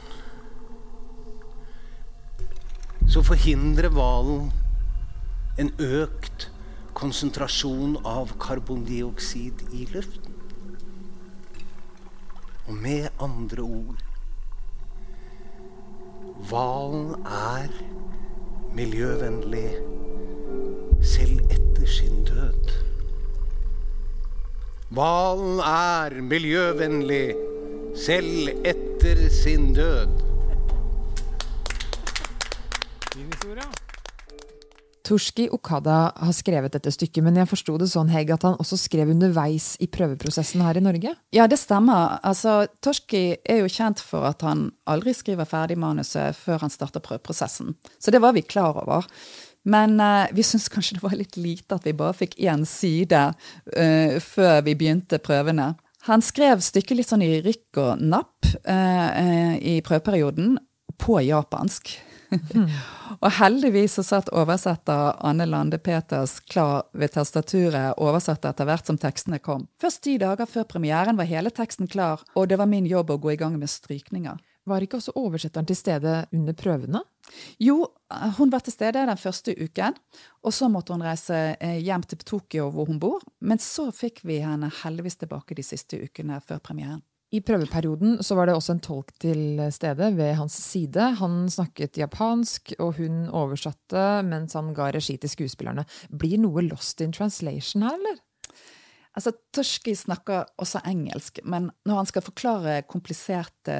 så 3.12 3.24
forhindrer 3.24 3.92
hvalen 3.92 4.50
en 5.60 5.72
økt 5.80 6.50
konsentrasjon 6.96 8.00
av 8.08 8.32
karbondioksid 8.40 9.68
i 9.76 9.86
luften. 9.92 10.36
Og 12.66 12.74
med 12.74 13.08
andre 13.22 13.62
ord 13.62 14.04
Hvalen 16.50 17.16
er 17.26 17.72
miljøvennlig 18.76 19.70
selv 21.02 21.40
etter 21.50 21.88
sin 21.90 22.24
død. 22.28 22.74
Hvalen 24.90 25.60
er 25.60 26.22
miljøvennlig 26.22 27.36
selv 27.96 28.50
etter 28.66 29.30
sin 29.30 29.74
død. 29.74 30.25
Torski 35.06 35.46
Okada 35.54 35.98
har 36.18 36.34
skrevet 36.34 36.74
dette 36.74 36.92
stykket, 36.94 37.22
men 37.26 37.38
jeg 37.38 37.50
forsto 37.50 37.76
det 37.78 37.88
sånn 37.92 38.10
Hegg, 38.10 38.32
at 38.34 38.46
han 38.48 38.58
også 38.62 38.78
skrev 38.82 39.12
underveis 39.14 39.76
i 39.84 39.88
prøveprosessen 39.92 40.64
her 40.66 40.80
i 40.80 40.84
Norge? 40.84 41.14
Ja, 41.36 41.46
det 41.52 41.60
stemmer. 41.62 42.18
Altså, 42.26 42.64
Torski 42.84 43.38
er 43.46 43.62
jo 43.62 43.72
kjent 43.72 44.02
for 44.02 44.26
at 44.30 44.42
han 44.46 44.72
aldri 44.90 45.14
skriver 45.14 45.50
ferdig 45.50 45.78
manuset 45.82 46.38
før 46.40 46.64
han 46.66 46.74
starter 46.74 47.04
prøveprosessen. 47.06 47.76
Så 48.02 48.14
det 48.14 48.24
var 48.24 48.34
vi 48.38 48.46
klar 48.46 48.82
over. 48.82 49.06
Men 49.66 49.98
uh, 50.02 50.26
vi 50.34 50.46
syntes 50.46 50.70
kanskje 50.74 50.98
det 50.98 51.06
var 51.06 51.18
litt 51.18 51.38
lite 51.42 51.78
at 51.78 51.86
vi 51.86 51.96
bare 51.98 52.18
fikk 52.18 52.38
én 52.42 52.66
side 52.70 53.22
uh, 53.34 54.18
før 54.22 54.62
vi 54.66 54.78
begynte 54.78 55.22
prøvene. 55.22 55.74
Han 56.06 56.22
skrev 56.22 56.62
stykket 56.62 57.00
litt 57.00 57.10
sånn 57.10 57.26
i 57.26 57.40
rykk 57.46 57.82
og 57.82 58.02
napp 58.06 58.46
uh, 58.70 59.58
i 59.58 59.80
prøveperioden, 59.86 60.58
på 61.02 61.18
japansk. 61.26 61.90
Mm. 62.56 62.72
og 63.24 63.30
heldigvis 63.40 63.98
så 64.00 64.06
satt 64.06 64.32
oversetter 64.36 65.16
Anne 65.26 65.48
Lande 65.50 65.80
Peters 65.82 66.40
klar 66.40 66.86
ved 66.94 67.14
tastaturet, 67.16 67.96
oversatte 68.02 68.52
etter 68.52 68.70
hvert 68.70 68.90
som 68.90 69.00
tekstene 69.02 69.40
kom. 69.44 69.68
Først 69.82 70.04
ti 70.06 70.18
dager 70.22 70.50
før 70.50 70.68
premieren 70.76 71.20
var 71.20 71.30
hele 71.30 71.54
teksten 71.54 71.90
klar, 71.92 72.24
og 72.36 72.50
det 72.52 72.60
var 72.62 72.70
min 72.72 72.88
jobb 72.90 73.16
å 73.16 73.22
gå 73.22 73.36
i 73.36 73.40
gang 73.40 73.58
med 73.60 73.72
strykninger. 73.72 74.42
Var 74.66 74.82
ikke 74.82 74.98
også 74.98 75.14
oversetteren 75.22 75.68
til 75.70 75.78
stede 75.78 76.14
under 76.34 76.56
prøvene? 76.58 77.04
Jo, 77.62 77.84
hun 78.40 78.50
var 78.50 78.64
til 78.66 78.74
stede 78.74 79.04
den 79.06 79.20
første 79.22 79.54
uken. 79.54 79.98
Og 80.42 80.54
så 80.58 80.70
måtte 80.74 80.96
hun 80.96 81.06
reise 81.06 81.38
eh, 81.60 81.78
hjem 81.86 82.06
til 82.10 82.24
Tokyo, 82.26 82.72
hvor 82.74 82.90
hun 82.90 82.98
bor. 83.02 83.22
Men 83.46 83.62
så 83.62 83.92
fikk 83.94 84.24
vi 84.26 84.40
henne 84.42 84.72
heldigvis 84.82 85.22
tilbake 85.22 85.58
de 85.58 85.66
siste 85.66 86.02
ukene 86.02 86.42
før 86.42 86.64
premieren. 86.66 87.04
I 87.34 87.42
prøveperioden 87.42 88.20
så 88.24 88.36
var 88.38 88.48
det 88.48 88.56
også 88.56 88.76
en 88.76 88.84
tolk 88.86 89.10
til 89.20 89.58
stede 89.74 90.12
ved 90.16 90.36
hans 90.40 90.56
side. 90.62 91.08
Han 91.20 91.50
snakket 91.52 91.98
japansk, 91.98 92.76
og 92.80 93.00
hun 93.00 93.26
oversatte 93.34 94.22
mens 94.28 94.54
han 94.56 94.74
ga 94.78 94.92
regi 94.94 95.18
til 95.18 95.32
skuespillerne. 95.32 95.88
Blir 96.14 96.38
noe 96.44 96.64
lost 96.68 97.02
in 97.02 97.16
translation 97.16 97.84
her, 97.88 97.98
eller? 97.98 98.22
Altså, 99.16 99.32
Torski 99.56 99.94
snakker 99.96 100.44
også 100.60 100.82
engelsk, 100.86 101.40
men 101.48 101.70
når 101.88 102.02
han 102.02 102.10
skal 102.10 102.26
forklare 102.26 102.82
kompliserte 102.88 103.78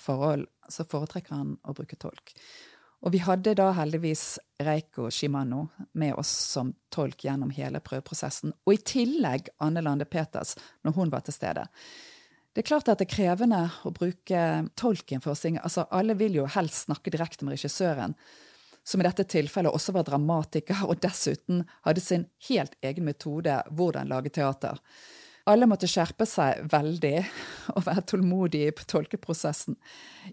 forhold, 0.00 0.46
så 0.68 0.86
foretrekker 0.88 1.36
han 1.36 1.54
å 1.68 1.74
bruke 1.76 1.96
tolk. 2.00 2.32
Og 3.04 3.12
vi 3.14 3.20
hadde 3.22 3.54
da 3.54 3.68
heldigvis 3.76 4.40
Reiko 4.64 5.06
Shimano 5.14 5.68
med 6.00 6.16
oss 6.18 6.32
som 6.54 6.72
tolk 6.90 7.22
gjennom 7.28 7.52
hele 7.54 7.78
prøveprosessen. 7.84 8.56
Og 8.66 8.74
i 8.74 8.82
tillegg 8.82 9.52
Anne 9.62 9.84
Lande 9.86 10.08
Peters 10.08 10.56
når 10.82 10.96
hun 10.96 11.12
var 11.12 11.22
til 11.26 11.36
stede. 11.36 11.68
Det 12.54 12.64
er 12.64 12.68
klart 12.70 12.88
at 12.90 13.00
det 13.00 13.06
er 13.06 13.14
krevende 13.14 13.60
å 13.86 13.92
bruke 13.94 14.42
tolken 14.78 15.22
for 15.22 15.34
å 15.34 15.38
synge. 15.38 15.62
Altså, 15.62 15.84
alle 15.94 16.16
vil 16.18 16.40
jo 16.40 16.48
helst 16.50 16.86
snakke 16.88 17.12
direkte 17.14 17.46
med 17.46 17.54
regissøren, 17.54 18.16
som 18.88 19.02
i 19.02 19.06
dette 19.06 19.26
tilfellet 19.28 19.74
også 19.74 19.92
var 19.94 20.06
dramatiker 20.08 20.86
og 20.88 21.00
dessuten 21.04 21.62
hadde 21.84 22.02
sin 22.02 22.24
helt 22.48 22.74
egen 22.80 23.04
metode 23.08 23.60
hvordan 23.76 24.08
lage 24.08 24.32
teater. 24.32 24.80
Alle 25.48 25.68
måtte 25.68 25.88
skjerpe 25.88 26.26
seg 26.28 26.66
veldig 26.72 27.14
og 27.76 27.84
være 27.86 28.04
tålmodige 28.10 28.74
på 28.76 28.84
tolkeprosessen. 28.90 29.78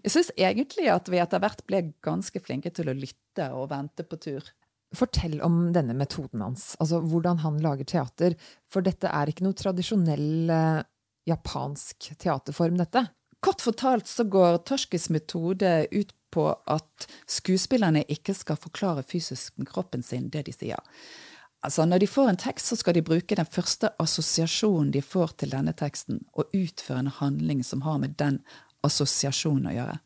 Jeg 0.02 0.12
syns 0.12 0.32
egentlig 0.36 0.90
at 0.92 1.08
vi 1.12 1.20
etter 1.22 1.40
hvert 1.40 1.62
ble 1.68 1.82
ganske 2.04 2.42
flinke 2.44 2.72
til 2.74 2.90
å 2.92 2.96
lytte 2.96 3.48
og 3.56 3.70
vente 3.72 4.04
på 4.04 4.18
tur. 4.20 4.50
Fortell 4.96 5.40
om 5.44 5.70
denne 5.74 5.96
metoden 5.98 6.44
hans, 6.44 6.74
altså 6.80 7.00
hvordan 7.04 7.40
han 7.42 7.56
lager 7.64 7.88
teater. 7.88 8.36
For 8.70 8.84
dette 8.84 9.08
er 9.08 9.32
ikke 9.32 9.44
noe 9.46 9.56
tradisjonell 9.56 10.52
eh, 10.52 10.84
japansk 11.26 12.12
teaterform, 12.18 12.78
dette? 12.78 13.06
Kort 13.40 13.60
fortalt 13.60 14.08
så 14.08 14.24
går 14.24 14.58
Torskis 14.66 15.10
metode 15.10 15.86
ut 15.90 16.14
på 16.34 16.48
at 16.66 17.06
skuespillerne 17.30 18.04
ikke 18.12 18.34
skal 18.36 18.58
forklare 18.60 19.04
fysisk 19.06 19.56
kroppen 19.68 20.02
sin 20.04 20.28
det 20.32 20.46
de 20.48 20.54
sier. 20.54 20.80
Altså, 21.64 21.84
Når 21.84 21.98
de 21.98 22.06
får 22.06 22.28
en 22.30 22.38
tekst, 22.38 22.66
så 22.66 22.76
skal 22.76 22.94
de 22.94 23.02
bruke 23.02 23.34
den 23.34 23.48
første 23.50 23.90
assosiasjonen 24.02 24.92
de 24.94 25.02
får 25.02 25.34
til 25.40 25.50
denne 25.50 25.72
teksten, 25.74 26.20
og 26.34 26.52
utføre 26.54 27.04
en 27.04 27.14
handling 27.20 27.64
som 27.64 27.82
har 27.82 27.98
med 27.98 28.14
den 28.20 28.40
assosiasjonen 28.86 29.70
å 29.72 29.74
gjøre. 29.74 29.96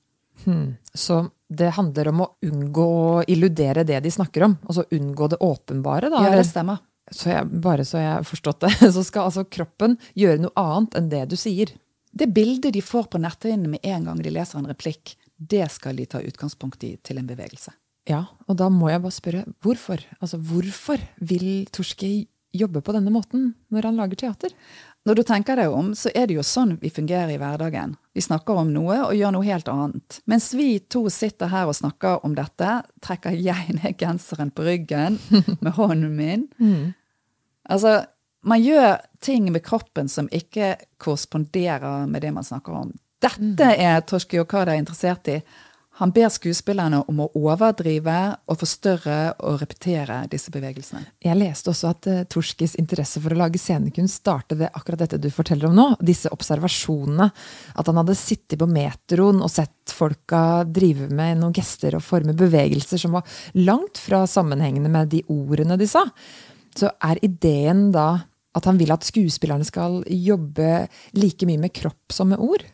Hmm. 0.45 0.69
Så 0.95 1.27
det 1.53 1.75
handler 1.77 2.09
om 2.09 2.23
å 2.25 2.31
unngå 2.47 2.87
å 2.87 3.25
illudere 3.29 3.85
det 3.85 3.99
de 4.01 4.13
snakker 4.15 4.47
om? 4.47 4.55
Altså 4.65 4.87
unngå 4.97 5.29
det 5.29 5.41
åpenbare? 5.45 6.09
da? 6.09 6.23
Ja, 6.25 6.39
det 6.39 6.47
stemmer 6.49 6.81
så 7.11 7.33
jeg, 7.33 7.61
bare 7.63 7.85
så 7.87 8.01
jeg 8.01 8.13
har 8.13 8.27
forstått 8.27 8.67
det, 8.67 8.73
så 8.97 9.05
skal 9.07 9.29
altså 9.29 9.47
kroppen 9.47 9.99
gjøre 10.19 10.45
noe 10.47 10.55
annet 10.61 10.99
enn 10.99 11.11
det 11.13 11.25
du 11.33 11.37
sier. 11.41 11.73
Det 12.11 12.31
bildet 12.35 12.75
de 12.75 12.83
får 12.83 13.11
på 13.13 13.21
netthinnene 13.23 13.77
med 13.77 13.87
en 13.87 14.09
gang 14.09 14.23
de 14.23 14.33
leser 14.35 14.59
en 14.59 14.71
replikk, 14.71 15.15
det 15.37 15.65
skal 15.73 15.97
de 15.97 16.09
ta 16.11 16.21
utgangspunkt 16.21 16.83
i 16.85 16.97
til 17.07 17.21
en 17.21 17.29
bevegelse. 17.29 17.73
Ja, 18.09 18.25
og 18.49 18.59
da 18.59 18.69
må 18.73 18.91
jeg 18.91 19.03
bare 19.05 19.15
spørre 19.15 19.47
hvorfor? 19.63 20.03
Altså 20.21 20.41
hvorfor 20.41 21.01
vil 21.21 21.67
Torske 21.73 22.09
jobbe 22.51 22.83
på 22.83 22.95
denne 22.97 23.13
måten 23.15 23.53
når 23.71 23.87
han 23.89 24.01
lager 24.01 24.19
teater? 24.25 24.55
Når 25.09 25.17
du 25.17 25.23
tenker 25.25 25.57
deg 25.57 25.73
om, 25.73 25.95
så 25.97 26.11
er 26.13 26.27
det 26.29 26.37
jo 26.37 26.45
sånn 26.45 26.75
vi 26.83 26.91
fungerer 26.93 27.31
i 27.33 27.39
hverdagen. 27.41 27.95
Vi 28.13 28.21
snakker 28.25 28.59
om 28.61 28.73
noe 28.75 28.99
og 29.07 29.15
gjør 29.17 29.33
noe 29.33 29.47
helt 29.47 29.69
annet. 29.73 30.19
Mens 30.29 30.51
vi 30.53 30.75
to 30.93 31.07
sitter 31.13 31.49
her 31.49 31.71
og 31.71 31.79
snakker 31.79 32.21
om 32.27 32.35
dette, 32.37 32.83
trekker 33.01 33.39
jeg 33.39 33.77
ned 33.79 33.97
genseren 34.01 34.53
på 34.53 34.67
ryggen 34.67 35.17
med 35.63 35.73
hånden 35.79 36.13
min. 36.19 36.49
Mm. 36.61 36.91
Altså, 37.71 38.01
man 38.47 38.63
gjør 38.65 39.01
ting 39.23 39.51
med 39.53 39.63
kroppen 39.65 40.09
som 40.09 40.29
ikke 40.33 40.75
korresponderer 41.01 42.07
med 42.11 42.25
det 42.25 42.35
man 42.35 42.47
snakker 42.47 42.85
om. 42.85 42.95
Dette 43.21 43.73
mm. 43.73 43.83
er 43.85 44.01
Torski 44.09 44.41
Okada 44.41 44.75
interessert 44.79 45.29
i. 45.29 45.41
Han 46.01 46.15
ber 46.17 46.31
skuespillerne 46.33 47.03
om 47.13 47.19
å 47.21 47.27
overdrive 47.37 48.15
og 48.49 48.57
forstørre 48.63 49.17
og 49.45 49.59
repetere 49.61 50.23
disse 50.33 50.49
bevegelsene. 50.55 51.03
Jeg 51.21 51.37
leste 51.37 51.69
også 51.75 51.91
at 51.91 52.09
uh, 52.09 52.23
Torskis 52.25 52.79
interesse 52.81 53.21
for 53.21 53.35
å 53.35 53.41
lage 53.43 53.61
scenekunst 53.61 54.23
startet 54.23 54.63
ved 54.63 54.73
akkurat 54.73 55.03
dette 55.03 55.19
du 55.21 55.29
forteller 55.35 55.69
om 55.69 55.77
nå. 55.77 55.87
Disse 56.01 56.33
observasjonene. 56.33 57.27
At 57.77 57.91
han 57.93 58.01
hadde 58.01 58.17
sittet 58.17 58.57
på 58.63 58.71
metroen 58.71 59.43
og 59.45 59.53
sett 59.53 59.93
folka 59.93 60.63
drive 60.65 61.11
med 61.13 61.43
noen 61.43 61.53
gester 61.53 61.99
og 61.99 62.07
forme 62.07 62.33
bevegelser 62.39 63.05
som 63.05 63.19
var 63.19 63.37
langt 63.61 64.01
fra 64.01 64.23
sammenhengende 64.31 64.89
med 64.89 65.13
de 65.13 65.21
ordene 65.29 65.77
de 65.77 65.91
sa 65.91 66.07
så 66.79 66.93
er 67.03 67.23
ideen 67.27 67.89
da 67.95 68.09
at 68.57 68.67
han 68.67 68.79
vil 68.81 68.91
at 68.91 69.07
skuespillerne 69.07 69.67
skal 69.67 70.01
jobbe 70.11 70.87
like 71.19 71.47
mye 71.47 71.61
med 71.63 71.75
kropp 71.77 72.15
som 72.15 72.33
med 72.33 72.43
ord? 72.43 72.65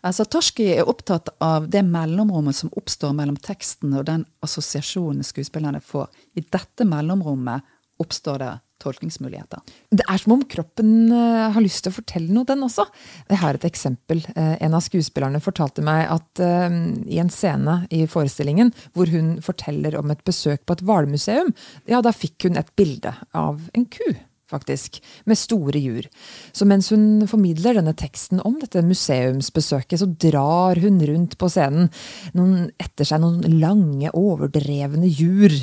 Altså, 0.00 0.24
Torski 0.24 0.70
er 0.72 0.88
opptatt 0.88 1.28
av 1.44 1.68
det 1.68 1.82
mellomrommet 1.84 2.56
som 2.56 2.72
oppstår 2.80 3.12
mellom 3.16 3.36
teksten 3.36 3.92
og 3.98 4.06
den 4.08 4.24
assosiasjonen 4.44 5.26
skuespillerne 5.26 5.82
får. 5.84 6.08
I 6.40 6.44
dette 6.46 6.86
mellomrommet 6.88 7.66
oppstår 8.00 8.40
det 8.40 8.54
tolkningsmuligheter. 8.80 9.62
Det 9.90 10.06
er 10.06 10.22
som 10.22 10.34
om 10.36 10.44
kroppen 10.50 11.12
uh, 11.12 11.50
har 11.54 11.64
lyst 11.64 11.84
til 11.84 11.92
å 11.92 11.98
fortelle 11.98 12.32
noe, 12.34 12.48
den 12.48 12.64
også. 12.66 12.86
Jeg 13.30 13.42
har 13.42 13.58
et 13.58 13.66
eksempel. 13.68 14.22
Uh, 14.36 14.56
en 14.60 14.76
av 14.76 14.84
skuespillerne 14.86 15.42
fortalte 15.44 15.84
meg 15.86 16.06
at 16.10 16.42
uh, 16.44 16.68
i 17.06 17.20
en 17.22 17.32
scene 17.32 17.82
i 17.94 18.06
forestillingen 18.10 18.72
hvor 18.96 19.10
hun 19.12 19.36
forteller 19.44 19.98
om 20.00 20.12
et 20.12 20.24
besøk 20.26 20.64
på 20.66 20.78
et 20.78 20.84
hvalmuseum, 20.86 21.54
ja, 21.90 22.02
da 22.04 22.14
fikk 22.14 22.48
hun 22.48 22.60
et 22.60 22.74
bilde 22.78 23.14
av 23.36 23.62
en 23.76 23.88
ku. 23.90 24.08
Faktisk, 24.50 25.00
med 25.30 25.38
store 25.38 25.80
jur. 25.80 26.08
Så 26.52 26.66
mens 26.68 26.90
hun 26.92 27.24
formidler 27.30 27.78
denne 27.78 27.94
teksten 27.98 28.42
om 28.46 28.58
dette 28.60 28.82
museumsbesøket, 28.86 30.00
så 30.02 30.10
drar 30.10 30.80
hun 30.82 31.00
rundt 31.08 31.36
på 31.40 31.50
scenen 31.52 31.90
noen, 32.36 32.68
etter 32.80 33.08
seg 33.08 33.22
noen 33.22 33.60
lange, 33.60 34.12
overdrevne 34.16 35.08
jur. 35.08 35.54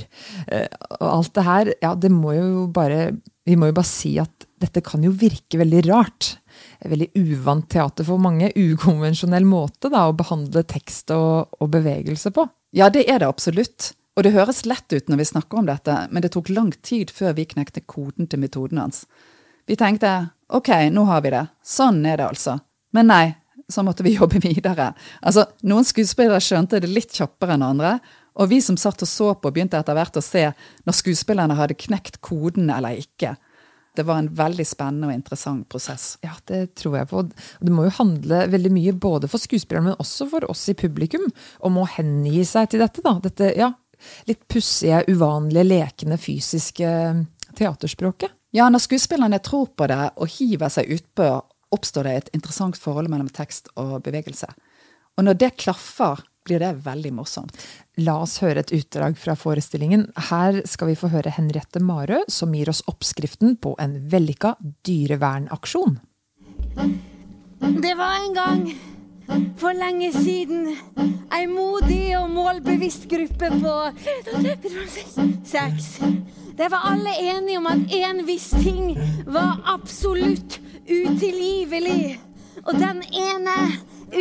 Eh, 0.48 0.68
og 1.00 1.08
alt 1.12 1.34
det 1.38 1.48
her, 1.48 1.74
ja, 1.84 1.96
det 1.96 2.14
må 2.14 2.38
jo 2.38 2.68
bare 2.74 3.12
Vi 3.48 3.56
må 3.56 3.70
jo 3.70 3.78
bare 3.78 3.88
si 3.88 4.10
at 4.20 4.44
dette 4.60 4.82
kan 4.84 5.00
jo 5.06 5.14
virke 5.16 5.56
veldig 5.62 5.86
rart. 5.86 6.34
Veldig 6.84 7.14
uvant 7.16 7.70
teater 7.72 8.04
for 8.04 8.20
mange. 8.20 8.50
Ukonvensjonell 8.60 9.48
måte 9.48 9.88
da, 9.94 10.02
å 10.10 10.18
behandle 10.18 10.66
tekst 10.68 11.14
og, 11.16 11.56
og 11.56 11.72
bevegelse 11.72 12.34
på. 12.36 12.44
Ja, 12.76 12.90
det 12.92 13.06
er 13.08 13.24
det 13.24 13.30
absolutt. 13.30 13.94
Og 14.18 14.26
det 14.26 14.34
høres 14.34 14.66
lett 14.66 14.90
ut 14.94 15.12
når 15.12 15.22
vi 15.22 15.30
snakker 15.30 15.60
om 15.62 15.68
dette, 15.70 15.96
men 16.10 16.24
det 16.26 16.32
tok 16.34 16.50
lang 16.50 16.72
tid 16.82 17.12
før 17.14 17.36
vi 17.38 17.46
knekte 17.46 17.84
koden 17.86 18.26
til 18.26 18.42
metoden 18.42 18.82
hans. 18.82 19.04
Vi 19.70 19.78
tenkte 19.78 20.32
ok, 20.50 20.72
nå 20.90 21.04
har 21.06 21.22
vi 21.22 21.34
det. 21.36 21.44
Sånn 21.62 22.02
er 22.08 22.18
det 22.18 22.26
altså. 22.26 22.58
Men 22.98 23.12
nei, 23.12 23.26
så 23.70 23.84
måtte 23.86 24.06
vi 24.06 24.16
jobbe 24.20 24.42
videre. 24.42 24.94
Altså, 25.22 25.46
Noen 25.70 25.86
skuespillere 25.86 26.42
skjønte 26.42 26.82
det 26.82 26.90
litt 26.90 27.14
kjappere 27.14 27.58
enn 27.58 27.68
andre. 27.68 27.98
Og 28.38 28.50
vi 28.50 28.62
som 28.62 28.78
satt 28.78 29.02
og 29.02 29.10
så 29.10 29.32
på, 29.38 29.52
begynte 29.54 29.78
etter 29.80 29.98
hvert 29.98 30.18
å 30.18 30.24
se 30.24 30.48
når 30.86 30.96
skuespillerne 30.98 31.58
hadde 31.58 31.78
knekt 31.78 32.20
koden 32.26 32.72
eller 32.74 32.98
ikke. 32.98 33.36
Det 33.98 34.06
var 34.06 34.22
en 34.22 34.30
veldig 34.38 34.66
spennende 34.66 35.10
og 35.10 35.16
interessant 35.16 35.66
prosess. 35.74 36.20
Ja, 36.26 36.36
det 36.50 36.76
tror 36.78 37.00
jeg 37.00 37.10
på. 37.10 37.24
Det 37.26 37.74
må 37.74 37.88
jo 37.88 37.96
handle 37.98 38.44
veldig 38.54 38.72
mye 38.76 38.94
både 38.94 39.30
for 39.30 39.42
skuespillerne, 39.42 39.90
men 39.92 40.02
også 40.04 40.30
for 40.30 40.46
oss 40.50 40.68
i 40.70 40.78
publikum, 40.78 41.26
om 41.66 41.80
å 41.82 41.88
hengi 41.98 42.46
seg 42.46 42.70
til 42.70 42.86
dette. 42.86 43.02
da. 43.02 43.16
Dette, 43.24 43.50
ja, 43.58 43.72
litt 44.30 44.48
pussige, 44.52 45.04
uvanlige, 45.08 45.68
lekende 45.68 46.18
fysiske 46.22 46.90
teaterspråket. 47.58 48.34
Ja, 48.56 48.70
når 48.72 48.86
skuespillerne 48.86 49.40
tror 49.44 49.70
på 49.76 49.90
det 49.92 50.02
og 50.16 50.32
hiver 50.38 50.72
seg 50.72 50.90
utpå, 50.98 51.28
oppstår 51.76 52.08
det 52.08 52.16
et 52.16 52.34
interessant 52.38 52.80
forhold 52.80 53.12
mellom 53.12 53.30
tekst 53.34 53.68
og 53.76 54.00
bevegelse. 54.06 54.48
Og 55.18 55.26
når 55.28 55.40
det 55.42 55.56
klaffer, 55.60 56.22
blir 56.48 56.62
det 56.64 56.78
veldig 56.86 57.12
morsomt. 57.18 57.52
La 58.00 58.22
oss 58.24 58.38
høre 58.40 58.64
et 58.64 58.72
utdrag 58.72 59.18
fra 59.20 59.36
forestillingen. 59.36 60.06
Her 60.30 60.62
skal 60.70 60.94
vi 60.94 61.00
få 61.00 61.10
høre 61.12 61.34
Henriette 61.36 61.82
Marø, 61.84 62.22
som 62.32 62.56
gir 62.56 62.72
oss 62.72 62.86
oppskriften 62.88 63.58
på 63.60 63.76
en 63.84 63.98
vellykka 64.12 64.56
dyrevernaksjon. 64.88 65.98
Det 67.84 67.94
var 68.00 68.22
en 68.22 68.38
gang 68.38 68.64
for 69.58 69.74
lenge 69.76 70.12
siden 70.14 70.68
ei 71.34 71.46
modig 71.50 72.18
og 72.18 72.30
målbevisst 72.32 73.08
gruppe 73.12 73.50
på 73.62 73.74
seks. 75.44 76.00
Der 76.58 76.70
var 76.70 76.92
alle 76.92 77.14
enige 77.22 77.58
om 77.58 77.68
at 77.68 77.94
en 77.94 78.24
viss 78.28 78.50
ting 78.50 78.98
var 79.26 79.62
absolutt 79.74 80.60
utilgivelig. 80.88 82.20
Og 82.66 82.74
den 82.74 83.04
ene 83.14 83.58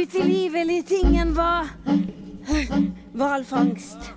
utilgivelige 0.03 0.83
tingen 0.83 1.37
var 1.37 1.73
hvalfangst. 3.13 4.13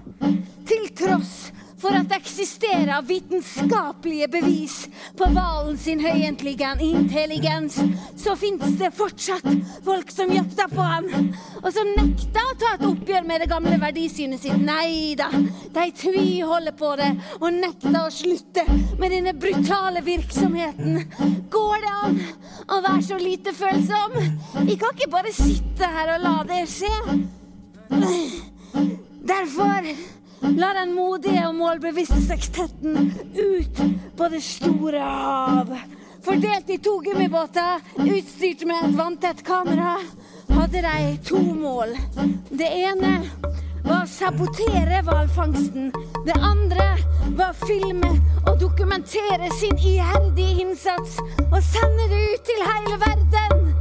Til 0.68 0.90
tross 0.96 1.54
for 1.80 1.96
at 1.96 2.10
det 2.10 2.20
eksisterer 2.20 3.02
vitenskapelige 3.08 4.28
bevis 4.32 4.76
på 5.18 5.30
hvalen 5.34 5.78
sin 5.80 6.02
høyentlige 6.04 6.68
intelligens, 6.84 7.80
så 8.20 8.36
fins 8.40 8.76
det 8.80 8.92
fortsatt 8.98 9.48
folk 9.86 10.12
som 10.12 10.32
jakter 10.34 10.68
på 10.72 10.84
han, 10.84 11.08
og 11.64 11.70
som 11.74 11.92
nekter 11.96 12.44
å 12.44 12.58
ta 12.60 12.74
et 12.76 12.86
oppgjør 12.90 13.28
med 13.28 13.44
det 13.44 13.50
gamle 13.52 13.80
verdisynet 13.82 14.44
sitt. 14.44 14.60
Nei 14.60 15.16
da, 15.20 15.30
de 15.32 15.88
tviholder 16.02 16.76
på 16.80 16.94
det 17.00 17.10
og 17.40 17.50
nekter 17.56 18.00
å 18.02 18.12
slutte 18.14 18.66
med 19.00 19.16
denne 19.16 19.36
brutale 19.40 20.04
virksomheten. 20.06 21.04
Går 21.52 21.86
det 21.86 21.96
an 22.04 22.22
å 22.68 22.82
være 22.84 23.08
så 23.08 23.20
lite 23.22 23.56
følsom? 23.56 24.20
Vi 24.68 24.78
kan 24.80 24.96
ikke 24.96 25.12
bare 25.12 25.34
sitte 25.36 25.90
her 25.96 26.16
og 26.18 26.24
la 26.28 26.38
det 26.50 26.64
skje. 26.70 26.94
Derfor 29.30 29.92
la 30.42 30.74
den 30.74 30.94
modige 30.96 31.42
og 31.48 31.56
målbevisste 31.58 32.20
sekstetten 32.24 33.12
ut 33.36 33.82
på 34.18 34.30
det 34.32 34.42
store 34.44 35.02
hav. 35.04 35.74
Fordelt 36.24 36.70
i 36.70 36.78
to 36.84 36.98
gummibåter, 37.04 37.80
utstyrt 37.98 38.66
med 38.68 38.90
et 38.90 38.98
vanntett 38.98 39.44
kamera, 39.48 39.98
hadde 40.52 40.82
de 40.84 41.18
to 41.26 41.40
mål. 41.40 41.96
Det 42.50 42.68
ene 42.68 43.14
var 43.86 44.04
å 44.04 44.10
sabotere 44.12 45.02
hvalfangsten. 45.08 45.94
Det 46.28 46.36
andre 46.36 46.90
var 47.38 47.54
å 47.54 47.68
filme 47.68 48.12
og 48.46 48.60
dokumentere 48.62 49.52
sin 49.60 49.80
iherdige 49.80 50.66
innsats 50.66 51.18
og 51.50 51.62
sende 51.64 52.10
det 52.12 52.26
ut 52.34 52.50
til 52.52 52.68
hele 52.68 53.00
verden. 53.06 53.72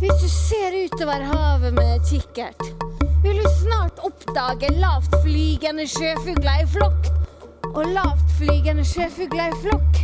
Hvis 0.00 0.22
du 0.22 0.30
ser 0.32 0.78
utover 0.86 1.26
havet 1.34 1.74
med 1.76 2.06
kikkert 2.08 2.89
vil 3.22 3.36
du 3.36 3.48
snart 3.60 3.98
oppdage 4.04 4.72
lavtflygende 4.80 5.86
sjøfugler 5.88 6.62
i 6.62 6.68
flokk. 6.74 7.10
Og 7.74 7.84
lavtflygende 7.94 8.84
sjøfugler 8.84 9.52
i 9.52 9.58
flokk 9.62 10.00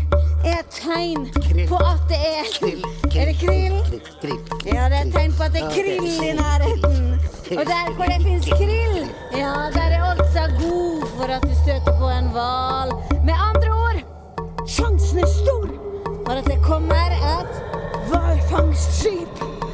er 0.47 0.61
et 0.61 0.69
tegn 0.71 1.25
på 1.69 1.79
at 1.83 2.03
det 2.11 2.19
er 2.23 2.47
Er 3.17 3.31
det 3.31 3.37
krill? 3.41 3.75
Ja, 4.67 4.85
det 4.91 4.99
er 4.99 5.07
et 5.07 5.13
tegn 5.15 5.33
på 5.33 5.43
at 5.49 5.57
det 5.57 5.63
er 5.63 5.71
krill 5.73 6.07
i 6.07 6.33
nærheten. 6.39 7.17
Og 7.59 7.65
der 7.67 7.93
hvor 7.97 8.05
det 8.05 8.21
fins 8.23 8.47
krill, 8.47 9.09
ja, 9.33 9.55
der 9.75 9.89
er 9.99 10.05
altså 10.05 10.47
god 10.61 11.07
for 11.17 11.25
at 11.25 11.43
du 11.43 11.55
støter 11.63 11.99
på 11.99 12.11
en 12.19 12.31
hval. 12.37 12.95
Med 13.25 13.35
andre 13.49 13.71
ord, 13.71 14.01
sjansen 14.69 15.19
er 15.19 15.27
stor 15.27 15.69
for 16.27 16.33
at 16.33 16.45
det 16.45 16.59
kommer 16.63 17.17
et 17.39 17.63
hvalfangstskip. 18.09 19.66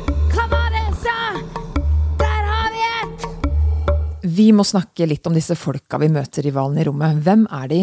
Vi 4.23 4.53
må 4.55 4.63
snakke 4.63 5.07
litt 5.11 5.27
om 5.27 5.35
disse 5.35 5.57
folka 5.59 5.99
vi 5.99 6.07
møter 6.13 6.47
i 6.47 6.53
Hvalen 6.55 6.79
i 6.79 6.85
rommet. 6.87 7.17
Hvem 7.27 7.41
er 7.51 7.71
de, 7.73 7.79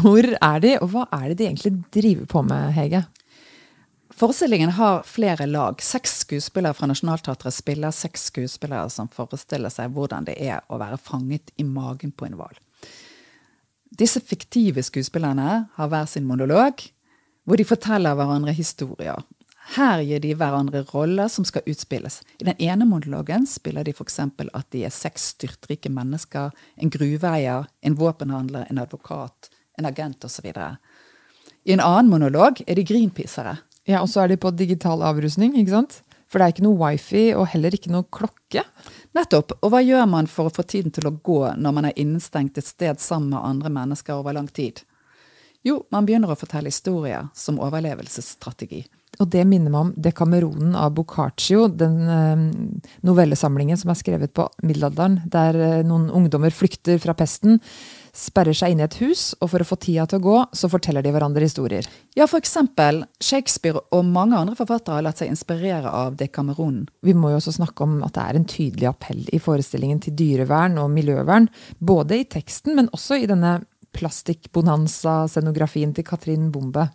hvor 0.00 0.24
er 0.24 0.62
de, 0.64 0.70
og 0.80 0.88
hva 0.94 1.02
er 1.12 1.26
det 1.28 1.36
de 1.42 1.48
egentlig 1.50 1.72
driver 1.92 2.30
på 2.30 2.42
med, 2.48 2.70
Hege? 2.72 3.02
Forestillingen 4.16 4.72
har 4.78 5.02
flere 5.04 5.44
lag. 5.50 5.82
Seks 5.84 6.22
skuespillere 6.22 6.72
fra 6.78 6.88
Nationaltheatret 6.88 7.52
spiller 7.52 7.92
seks 7.92 8.30
skuespillere 8.30 8.88
som 8.92 9.10
forestiller 9.12 9.72
seg 9.72 9.92
hvordan 9.92 10.28
det 10.30 10.38
er 10.40 10.64
å 10.72 10.80
være 10.80 11.00
fanget 11.00 11.52
i 11.60 11.66
magen 11.68 12.14
på 12.16 12.28
en 12.28 12.38
hval. 12.40 12.56
Disse 13.92 14.22
fiktive 14.24 14.80
skuespillerne 14.86 15.66
har 15.76 15.92
hver 15.92 16.08
sin 16.08 16.24
monolog, 16.24 16.80
hvor 17.44 17.60
de 17.60 17.68
forteller 17.68 18.16
hverandre 18.16 18.56
historier. 18.56 19.20
Her 19.72 20.02
gir 20.02 20.20
de 20.20 20.34
hverandre 20.34 20.82
roller 20.90 21.28
som 21.30 21.44
skal 21.46 21.62
utspilles. 21.70 22.20
I 22.42 22.44
den 22.44 22.58
ene 22.58 22.84
monologen 22.84 23.46
spiller 23.46 23.86
de 23.86 23.94
f.eks. 23.94 24.18
at 24.18 24.66
de 24.74 24.84
er 24.84 24.92
seks 24.92 25.32
styrtrike 25.36 25.90
mennesker, 25.90 26.50
en 26.76 26.90
gruveeier, 26.90 27.68
en 27.80 27.94
våpenhandler, 27.96 28.66
en 28.68 28.82
advokat, 28.82 29.50
en 29.78 29.86
agent 29.86 30.24
osv. 30.24 30.50
I 31.64 31.72
en 31.72 31.80
annen 31.80 32.10
monolog 32.10 32.64
er 32.66 32.74
de 32.74 32.84
greenpeacere. 32.84 33.58
Ja, 33.86 34.02
Og 34.02 34.08
så 34.08 34.22
er 34.22 34.28
de 34.28 34.36
på 34.36 34.50
digital 34.50 35.02
avrusning, 35.02 35.56
ikke 35.56 35.70
sant? 35.70 36.02
For 36.28 36.38
det 36.38 36.44
er 36.44 36.54
ikke 36.54 36.64
noe 36.64 36.80
wifi 36.80 37.24
og 37.36 37.50
heller 37.52 37.74
ikke 37.76 37.92
noe 37.92 38.06
klokke. 38.08 38.64
Nettopp. 39.12 39.52
Og 39.60 39.72
hva 39.72 39.82
gjør 39.84 40.06
man 40.08 40.30
for 40.30 40.48
å 40.48 40.54
få 40.54 40.64
tiden 40.64 40.94
til 40.94 41.06
å 41.08 41.12
gå 41.12 41.42
når 41.60 41.74
man 41.76 41.88
er 41.90 41.98
innestengt 42.00 42.56
et 42.58 42.68
sted 42.68 43.00
sammen 43.00 43.34
med 43.34 43.44
andre 43.44 43.72
mennesker 43.74 44.16
over 44.16 44.32
lang 44.32 44.48
tid? 44.48 44.80
Jo, 45.62 45.82
man 45.92 46.08
begynner 46.08 46.32
å 46.32 46.38
fortelle 46.38 46.72
historier 46.72 47.28
som 47.36 47.60
overlevelsesstrategi. 47.62 48.86
Og 49.20 49.28
det 49.28 49.42
minner 49.44 49.72
meg 49.72 49.80
om 49.80 49.90
Dekameronen 50.00 50.76
av 50.78 50.94
Boccaccio, 50.96 51.66
den 51.68 51.98
eh, 52.08 52.44
novellesamlingen 53.04 53.76
som 53.76 53.92
er 53.92 53.98
skrevet 54.00 54.32
på 54.32 54.46
middelalderen, 54.64 55.20
der 55.28 55.58
eh, 55.60 55.82
noen 55.84 56.08
ungdommer 56.16 56.54
flykter 56.54 56.96
fra 57.02 57.12
pesten, 57.18 57.60
sperrer 58.12 58.56
seg 58.56 58.72
inne 58.72 58.84
i 58.84 58.88
et 58.88 58.98
hus, 59.00 59.34
og 59.40 59.50
for 59.52 59.64
å 59.64 59.66
få 59.68 59.76
tida 59.80 60.04
til 60.08 60.20
å 60.20 60.24
gå, 60.24 60.38
så 60.56 60.68
forteller 60.72 61.04
de 61.04 61.12
hverandre 61.12 61.44
historier. 61.44 61.84
Ja, 62.16 62.26
for 62.28 62.38
eksempel 62.40 63.04
Shakespeare 63.24 63.80
og 63.92 64.04
mange 64.08 64.36
andre 64.36 64.56
forfattere 64.56 64.98
har 64.98 65.06
latt 65.06 65.20
seg 65.20 65.32
inspirere 65.32 65.88
av 65.88 66.16
Dekameronen. 66.20 66.88
Vi 67.04 67.14
må 67.16 67.32
jo 67.32 67.38
også 67.40 67.56
snakke 67.56 67.84
om 67.84 67.92
at 68.04 68.14
det 68.16 68.24
er 68.24 68.34
en 68.38 68.48
tydelig 68.48 68.88
appell 68.90 69.22
i 69.32 69.40
forestillingen 69.40 70.00
til 70.04 70.16
dyrevern 70.18 70.80
og 70.80 70.92
miljøvern, 70.92 71.48
både 71.80 72.20
i 72.20 72.28
teksten, 72.32 72.76
men 72.80 72.92
også 72.92 73.14
i 73.20 73.28
denne 73.28 73.52
plastikkbonanza-scenografien 73.96 75.92
til 75.96 76.04
Katrin 76.08 76.52
Bombe. 76.52 76.88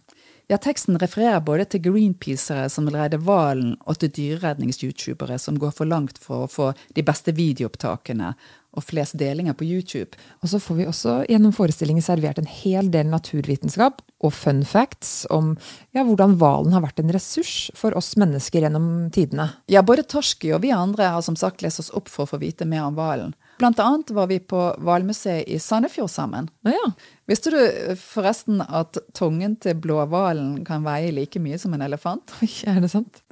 Ja, 0.48 0.56
Teksten 0.64 0.96
refererer 0.96 1.42
både 1.44 1.66
til 1.68 1.82
greenpeacere 1.90 2.70
som 2.72 2.86
vil 2.88 2.96
redde 2.96 3.20
hvalen, 3.20 3.74
og 3.84 3.98
til 4.00 4.14
dyrerednings-youtubere 4.16 5.36
som 5.44 5.58
går 5.60 5.74
for 5.76 5.90
langt 5.92 6.22
for 6.24 6.46
å 6.46 6.52
få 6.52 6.70
de 6.96 7.04
beste 7.04 7.34
videoopptakene 7.36 8.30
og 8.78 8.86
flest 8.88 9.18
delinger 9.20 9.58
på 9.60 9.68
YouTube. 9.68 10.16
Og 10.40 10.54
så 10.54 10.62
får 10.64 10.78
vi 10.80 10.88
også 10.88 11.18
gjennom 11.28 11.52
forestillingen 11.56 12.06
servert 12.06 12.40
en 12.40 12.48
hel 12.48 12.88
del 12.94 13.12
naturvitenskap 13.12 14.00
og 14.24 14.34
fun 14.34 14.64
facts 14.66 15.26
om 15.34 15.54
ja, 15.94 16.04
hvordan 16.06 16.38
hvalen 16.42 16.74
har 16.74 16.84
vært 16.86 17.02
en 17.04 17.12
ressurs 17.14 17.70
for 17.78 17.96
oss 17.98 18.16
mennesker 18.18 18.66
gjennom 18.66 19.10
tidene. 19.14 19.52
Ja, 19.70 19.84
både 19.86 20.08
Torski 20.10 20.54
og 20.56 20.64
vi 20.66 20.74
andre 20.74 21.12
har 21.14 21.26
som 21.26 21.38
sagt 21.38 21.62
lest 21.66 21.84
oss 21.84 21.94
opp 21.94 22.10
for 22.10 22.26
å 22.26 22.32
få 22.34 22.42
vite 22.42 22.66
mer 22.66 22.88
om 22.88 22.98
hvalen. 22.98 23.36
Blant 23.58 23.80
annet 23.82 24.12
var 24.14 24.28
vi 24.30 24.38
på 24.38 24.60
Hvalmuseet 24.86 25.48
i 25.50 25.58
Sandefjord 25.62 26.12
sammen. 26.14 26.50
Ja. 26.62 26.92
Visste 27.28 27.52
du 27.52 27.58
forresten 28.00 28.62
at 28.62 29.00
tungen 29.18 29.56
til 29.60 29.76
blåhvalen 29.82 30.62
kan 30.68 30.86
veie 30.86 31.10
like 31.12 31.42
mye 31.42 31.58
som 31.60 31.74
en 31.74 31.82
elefant? 31.84 32.36
Oi, 32.46 32.52
er 32.70 32.78
det 32.84 32.92
sant? 32.94 33.24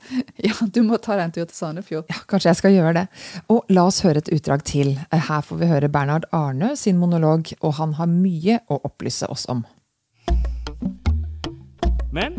Ja, 0.42 0.58
du 0.66 0.82
må 0.86 0.98
ta 0.98 1.16
deg 1.20 1.28
en 1.28 1.36
tur 1.36 1.46
til 1.46 1.56
Sandefjord. 1.56 2.10
Ja, 2.10 2.18
kanskje 2.30 2.52
jeg 2.52 2.62
skal 2.62 2.76
gjøre 2.76 2.96
det. 2.98 3.06
Og 3.54 3.70
la 3.74 3.86
oss 3.92 4.02
høre 4.06 4.24
et 4.24 4.34
utdrag 4.34 4.66
til. 4.66 4.96
Her 5.14 5.46
får 5.46 5.62
vi 5.62 5.70
høre 5.70 5.94
Bernhard 5.94 6.26
Arnø 6.34 6.74
sin 6.80 6.98
monolog, 7.02 7.54
og 7.62 7.78
han 7.78 7.96
har 8.02 8.10
mye 8.10 8.60
å 8.66 8.82
opplyse 8.90 9.30
oss 9.32 9.46
om. 9.52 9.62
Men 12.16 12.36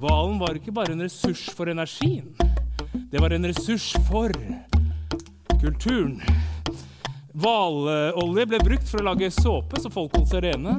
hvalen 0.00 0.38
var 0.40 0.56
ikke 0.56 0.72
bare 0.72 0.94
en 0.94 1.02
ressurs 1.04 1.42
for 1.52 1.68
energien. 1.68 2.30
Det 3.12 3.20
var 3.20 3.34
en 3.36 3.44
ressurs 3.50 3.90
for 4.08 4.32
kulturen. 5.60 6.16
Hvalolje 7.38 8.46
ble 8.48 8.60
brukt 8.64 8.88
for 8.88 9.02
å 9.02 9.10
lage 9.10 9.28
såpe 9.34 9.80
så 9.82 9.92
folk 9.92 10.16
holdt 10.16 10.32
seg 10.32 10.46
rene. 10.46 10.78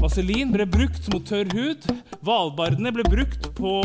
Vaselin 0.00 0.50
ble 0.52 0.66
brukt 0.68 1.06
mot 1.14 1.22
tørr 1.28 1.48
hud. 1.54 1.86
Hvalbardene 2.24 2.92
ble 2.96 3.06
brukt 3.08 3.52
på 3.56 3.76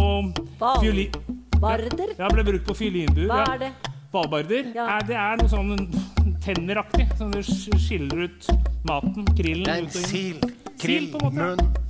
fiolin... 0.81 1.13
Barder? 1.59 2.15
Ja, 2.15 2.29
ble 2.31 2.45
brukt 2.47 2.65
på 2.69 2.73
fiolinbuer. 2.79 3.27
Hva 3.27 3.43
er 3.53 3.61
det? 3.65 3.69
Hvalbarder? 4.13 4.71
Ja. 4.73 4.85
Er, 4.95 5.05
det 5.09 5.17
er 5.19 5.41
noe 5.41 5.51
sånn 5.51 6.39
tenneraktig. 6.45 7.09
Sånn 7.19 7.35
du 7.35 7.43
skiller 7.43 8.25
ut 8.29 8.49
maten. 8.87 9.27
Krillen. 9.35 9.67
Det 9.67 9.75
er 9.75 9.83
en 9.83 9.91
sil. 9.91 10.39
Krill. 10.79 11.11
på 11.11 11.19
en 11.19 11.27
måte. 11.27 11.51
Munn. 11.59 11.88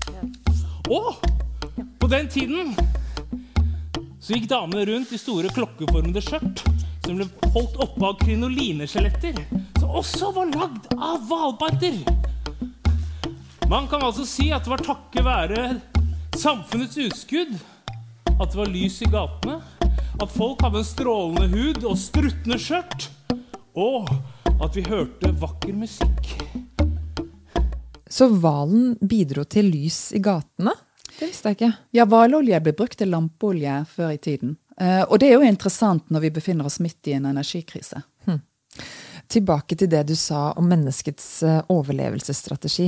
Og 0.89 1.15
på 1.99 2.07
den 2.09 2.29
tiden 2.31 2.73
så 4.19 4.33
gikk 4.33 4.49
damene 4.49 4.85
rundt 4.89 5.13
i 5.13 5.19
store 5.21 5.51
klokkeformede 5.53 6.21
skjørt 6.25 6.63
som 7.05 7.17
ble 7.17 7.27
holdt 7.53 7.77
oppe 7.81 8.05
av 8.05 8.17
krinolineskjeletter, 8.21 9.37
som 9.79 9.93
også 10.01 10.31
var 10.35 10.49
lagd 10.53 10.89
av 10.97 11.23
hvalbarder. 11.29 12.01
Man 13.69 13.87
kan 13.89 14.03
altså 14.05 14.25
si 14.25 14.49
at 14.53 14.65
det 14.65 14.73
var 14.73 14.85
takket 14.85 15.25
være 15.25 15.63
samfunnets 16.37 16.97
utskudd 17.01 17.55
at 18.39 18.49
det 18.49 18.59
var 18.59 18.71
lys 18.71 19.01
i 19.03 19.09
gatene, 19.11 19.59
at 20.19 20.33
folk 20.33 20.61
hadde 20.63 20.81
en 20.81 20.87
strålende 20.87 21.49
hud 21.53 21.83
og 21.83 21.97
struttende 21.99 22.59
skjørt, 22.61 23.09
og 23.77 24.09
at 24.59 24.77
vi 24.77 24.85
hørte 24.87 25.33
vakker 25.41 25.75
musikk. 25.75 26.33
Så 28.09 28.27
hvalen 28.41 28.95
bidro 29.01 29.43
til 29.45 29.69
lys 29.71 30.09
i 30.17 30.21
gatene? 30.25 30.73
Det 31.19 31.27
visste 31.27 31.51
jeg 31.51 31.57
ikke. 31.59 31.71
Ja, 31.95 32.05
hvalolje 32.09 32.59
ble 32.63 32.73
brukt 32.77 32.97
til 33.01 33.11
lampeolje 33.13 33.83
før 33.91 34.13
i 34.15 34.21
tiden. 34.21 34.55
Eh, 34.79 35.03
Og 35.09 35.19
det 35.19 35.29
er 35.29 35.37
jo 35.37 35.45
interessant 35.49 36.09
når 36.09 36.25
vi 36.27 36.31
befinner 36.39 36.65
oss 36.69 36.79
midt 36.79 37.07
i 37.11 37.17
en 37.17 37.25
energikrise. 37.29 38.01
Tilbake 39.29 39.75
til 39.77 39.89
det 39.91 40.07
du 40.09 40.15
sa 40.17 40.51
om 40.57 40.65
menneskets 40.71 41.43
eh, 41.45 41.59
overlevelsesstrategi. 41.69 42.87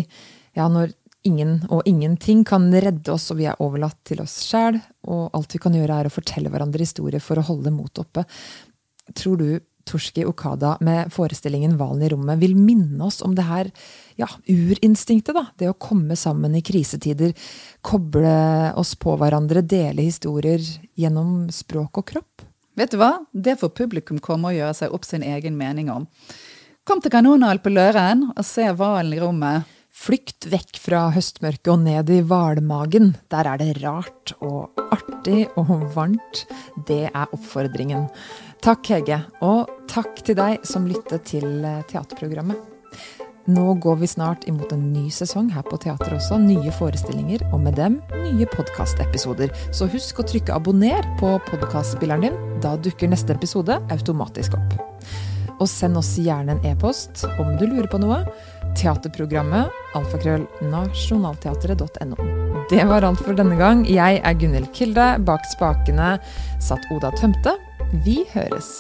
Ja, 0.58 0.66
når 0.72 0.94
ingen 1.28 1.60
og 1.70 1.84
ingenting 1.86 2.42
kan 2.48 2.66
redde 2.74 3.14
oss, 3.14 3.28
og 3.30 3.38
vi 3.38 3.46
er 3.46 3.60
overlatt 3.62 4.00
til 4.10 4.24
oss 4.24 4.40
sjæl, 4.48 4.80
og 5.06 5.28
alt 5.38 5.54
vi 5.54 5.62
kan 5.62 5.76
gjøre 5.78 6.00
er 6.02 6.10
å 6.10 6.14
fortelle 6.14 6.50
hverandre 6.50 6.82
historier 6.82 7.22
for 7.22 7.38
å 7.38 7.46
holde 7.46 7.74
motet 7.76 8.02
oppe. 8.08 8.24
Tror 9.14 9.38
du 9.38 9.60
Torski 9.92 10.24
Okada 10.26 10.78
med 10.82 11.12
forestillingen 11.12 11.76
'Hvalen 11.78 12.06
i 12.06 12.10
rommet' 12.14 12.40
vil 12.40 12.56
minne 12.56 13.04
oss 13.04 13.22
om 13.22 13.36
det 13.36 13.46
her 13.48 13.72
ja, 14.16 14.28
urinstinktet? 14.48 15.36
da, 15.36 15.48
Det 15.58 15.70
å 15.70 15.78
komme 15.78 16.16
sammen 16.16 16.56
i 16.56 16.62
krisetider, 16.62 17.34
koble 17.82 18.74
oss 18.80 18.96
på 18.96 19.18
hverandre, 19.18 19.62
dele 19.62 20.08
historier 20.08 20.62
gjennom 20.96 21.50
språk 21.52 21.98
og 21.98 22.06
kropp? 22.06 22.48
Vet 22.76 22.92
du 22.92 22.98
hva? 22.98 23.26
Det 23.34 23.60
får 23.60 23.76
publikum 23.76 24.20
komme 24.20 24.52
og 24.52 24.56
gjøre 24.56 24.78
seg 24.78 24.96
opp 24.96 25.06
sin 25.06 25.24
egen 25.24 25.58
mening 25.60 25.92
om. 25.92 26.08
Kom 26.88 27.02
til 27.02 27.12
Kanonhall 27.12 27.60
på 27.62 27.70
Løren 27.70 28.32
og 28.32 28.46
se 28.48 28.64
hvalen 28.74 29.14
i 29.14 29.20
rommet. 29.22 29.68
Flykt 30.02 30.48
vekk 30.50 30.80
fra 30.82 31.00
høstmørket 31.14 31.70
og 31.70 31.84
ned 31.84 32.08
i 32.10 32.24
hvalmagen. 32.26 33.12
Der 33.30 33.46
er 33.46 33.60
det 33.62 33.76
rart 33.84 34.32
og 34.42 34.80
artig 34.90 35.44
og 35.62 35.70
varmt. 35.94 36.46
Det 36.88 37.04
er 37.12 37.36
oppfordringen. 37.36 38.08
Takk, 38.66 38.90
Hege. 38.90 39.20
Og 39.46 39.70
takk 39.92 40.24
til 40.26 40.40
deg 40.40 40.66
som 40.66 40.88
lyttet 40.90 41.28
til 41.30 41.46
eh, 41.62 41.84
teaterprogrammet. 41.92 42.58
Nå 43.52 43.76
går 43.84 44.00
vi 44.02 44.10
snart 44.10 44.48
imot 44.50 44.74
en 44.74 44.88
ny 44.90 45.08
sesong 45.14 45.52
her 45.54 45.68
på 45.70 45.78
teateret 45.84 46.18
også. 46.18 46.40
Nye 46.42 46.74
forestillinger, 46.74 47.46
og 47.54 47.62
med 47.62 47.78
dem 47.78 48.00
nye 48.24 48.50
podkastepisoder. 48.50 49.54
Så 49.70 49.86
husk 49.94 50.22
å 50.22 50.26
trykke 50.26 50.56
abonner 50.58 51.06
på 51.22 51.36
podkastspilleren 51.52 52.26
din. 52.26 52.42
Da 52.66 52.74
dukker 52.74 53.14
neste 53.14 53.38
episode 53.38 53.78
automatisk 53.94 54.58
opp. 54.58 54.82
Og 55.62 55.70
send 55.70 56.00
oss 56.02 56.16
gjerne 56.18 56.56
en 56.56 56.66
e-post 56.72 57.22
om 57.38 57.54
du 57.60 57.68
lurer 57.68 57.90
på 57.92 58.02
noe. 58.02 58.24
Teaterprogrammet 58.78 59.72
alfakrøll 59.98 60.46
nasjonalteatret.no. 60.72 62.30
Det 62.72 62.84
var 62.88 63.04
alt 63.04 63.24
for 63.24 63.36
denne 63.38 63.58
gang. 63.60 63.84
Jeg 63.90 64.22
er 64.24 64.38
Gunhild 64.40 64.72
Kilde. 64.76 65.08
Bak 65.28 65.48
spakene 65.52 66.14
satt 66.64 66.88
Oda 66.96 67.12
Tømte. 67.20 67.58
Vi 68.06 68.22
høres. 68.32 68.80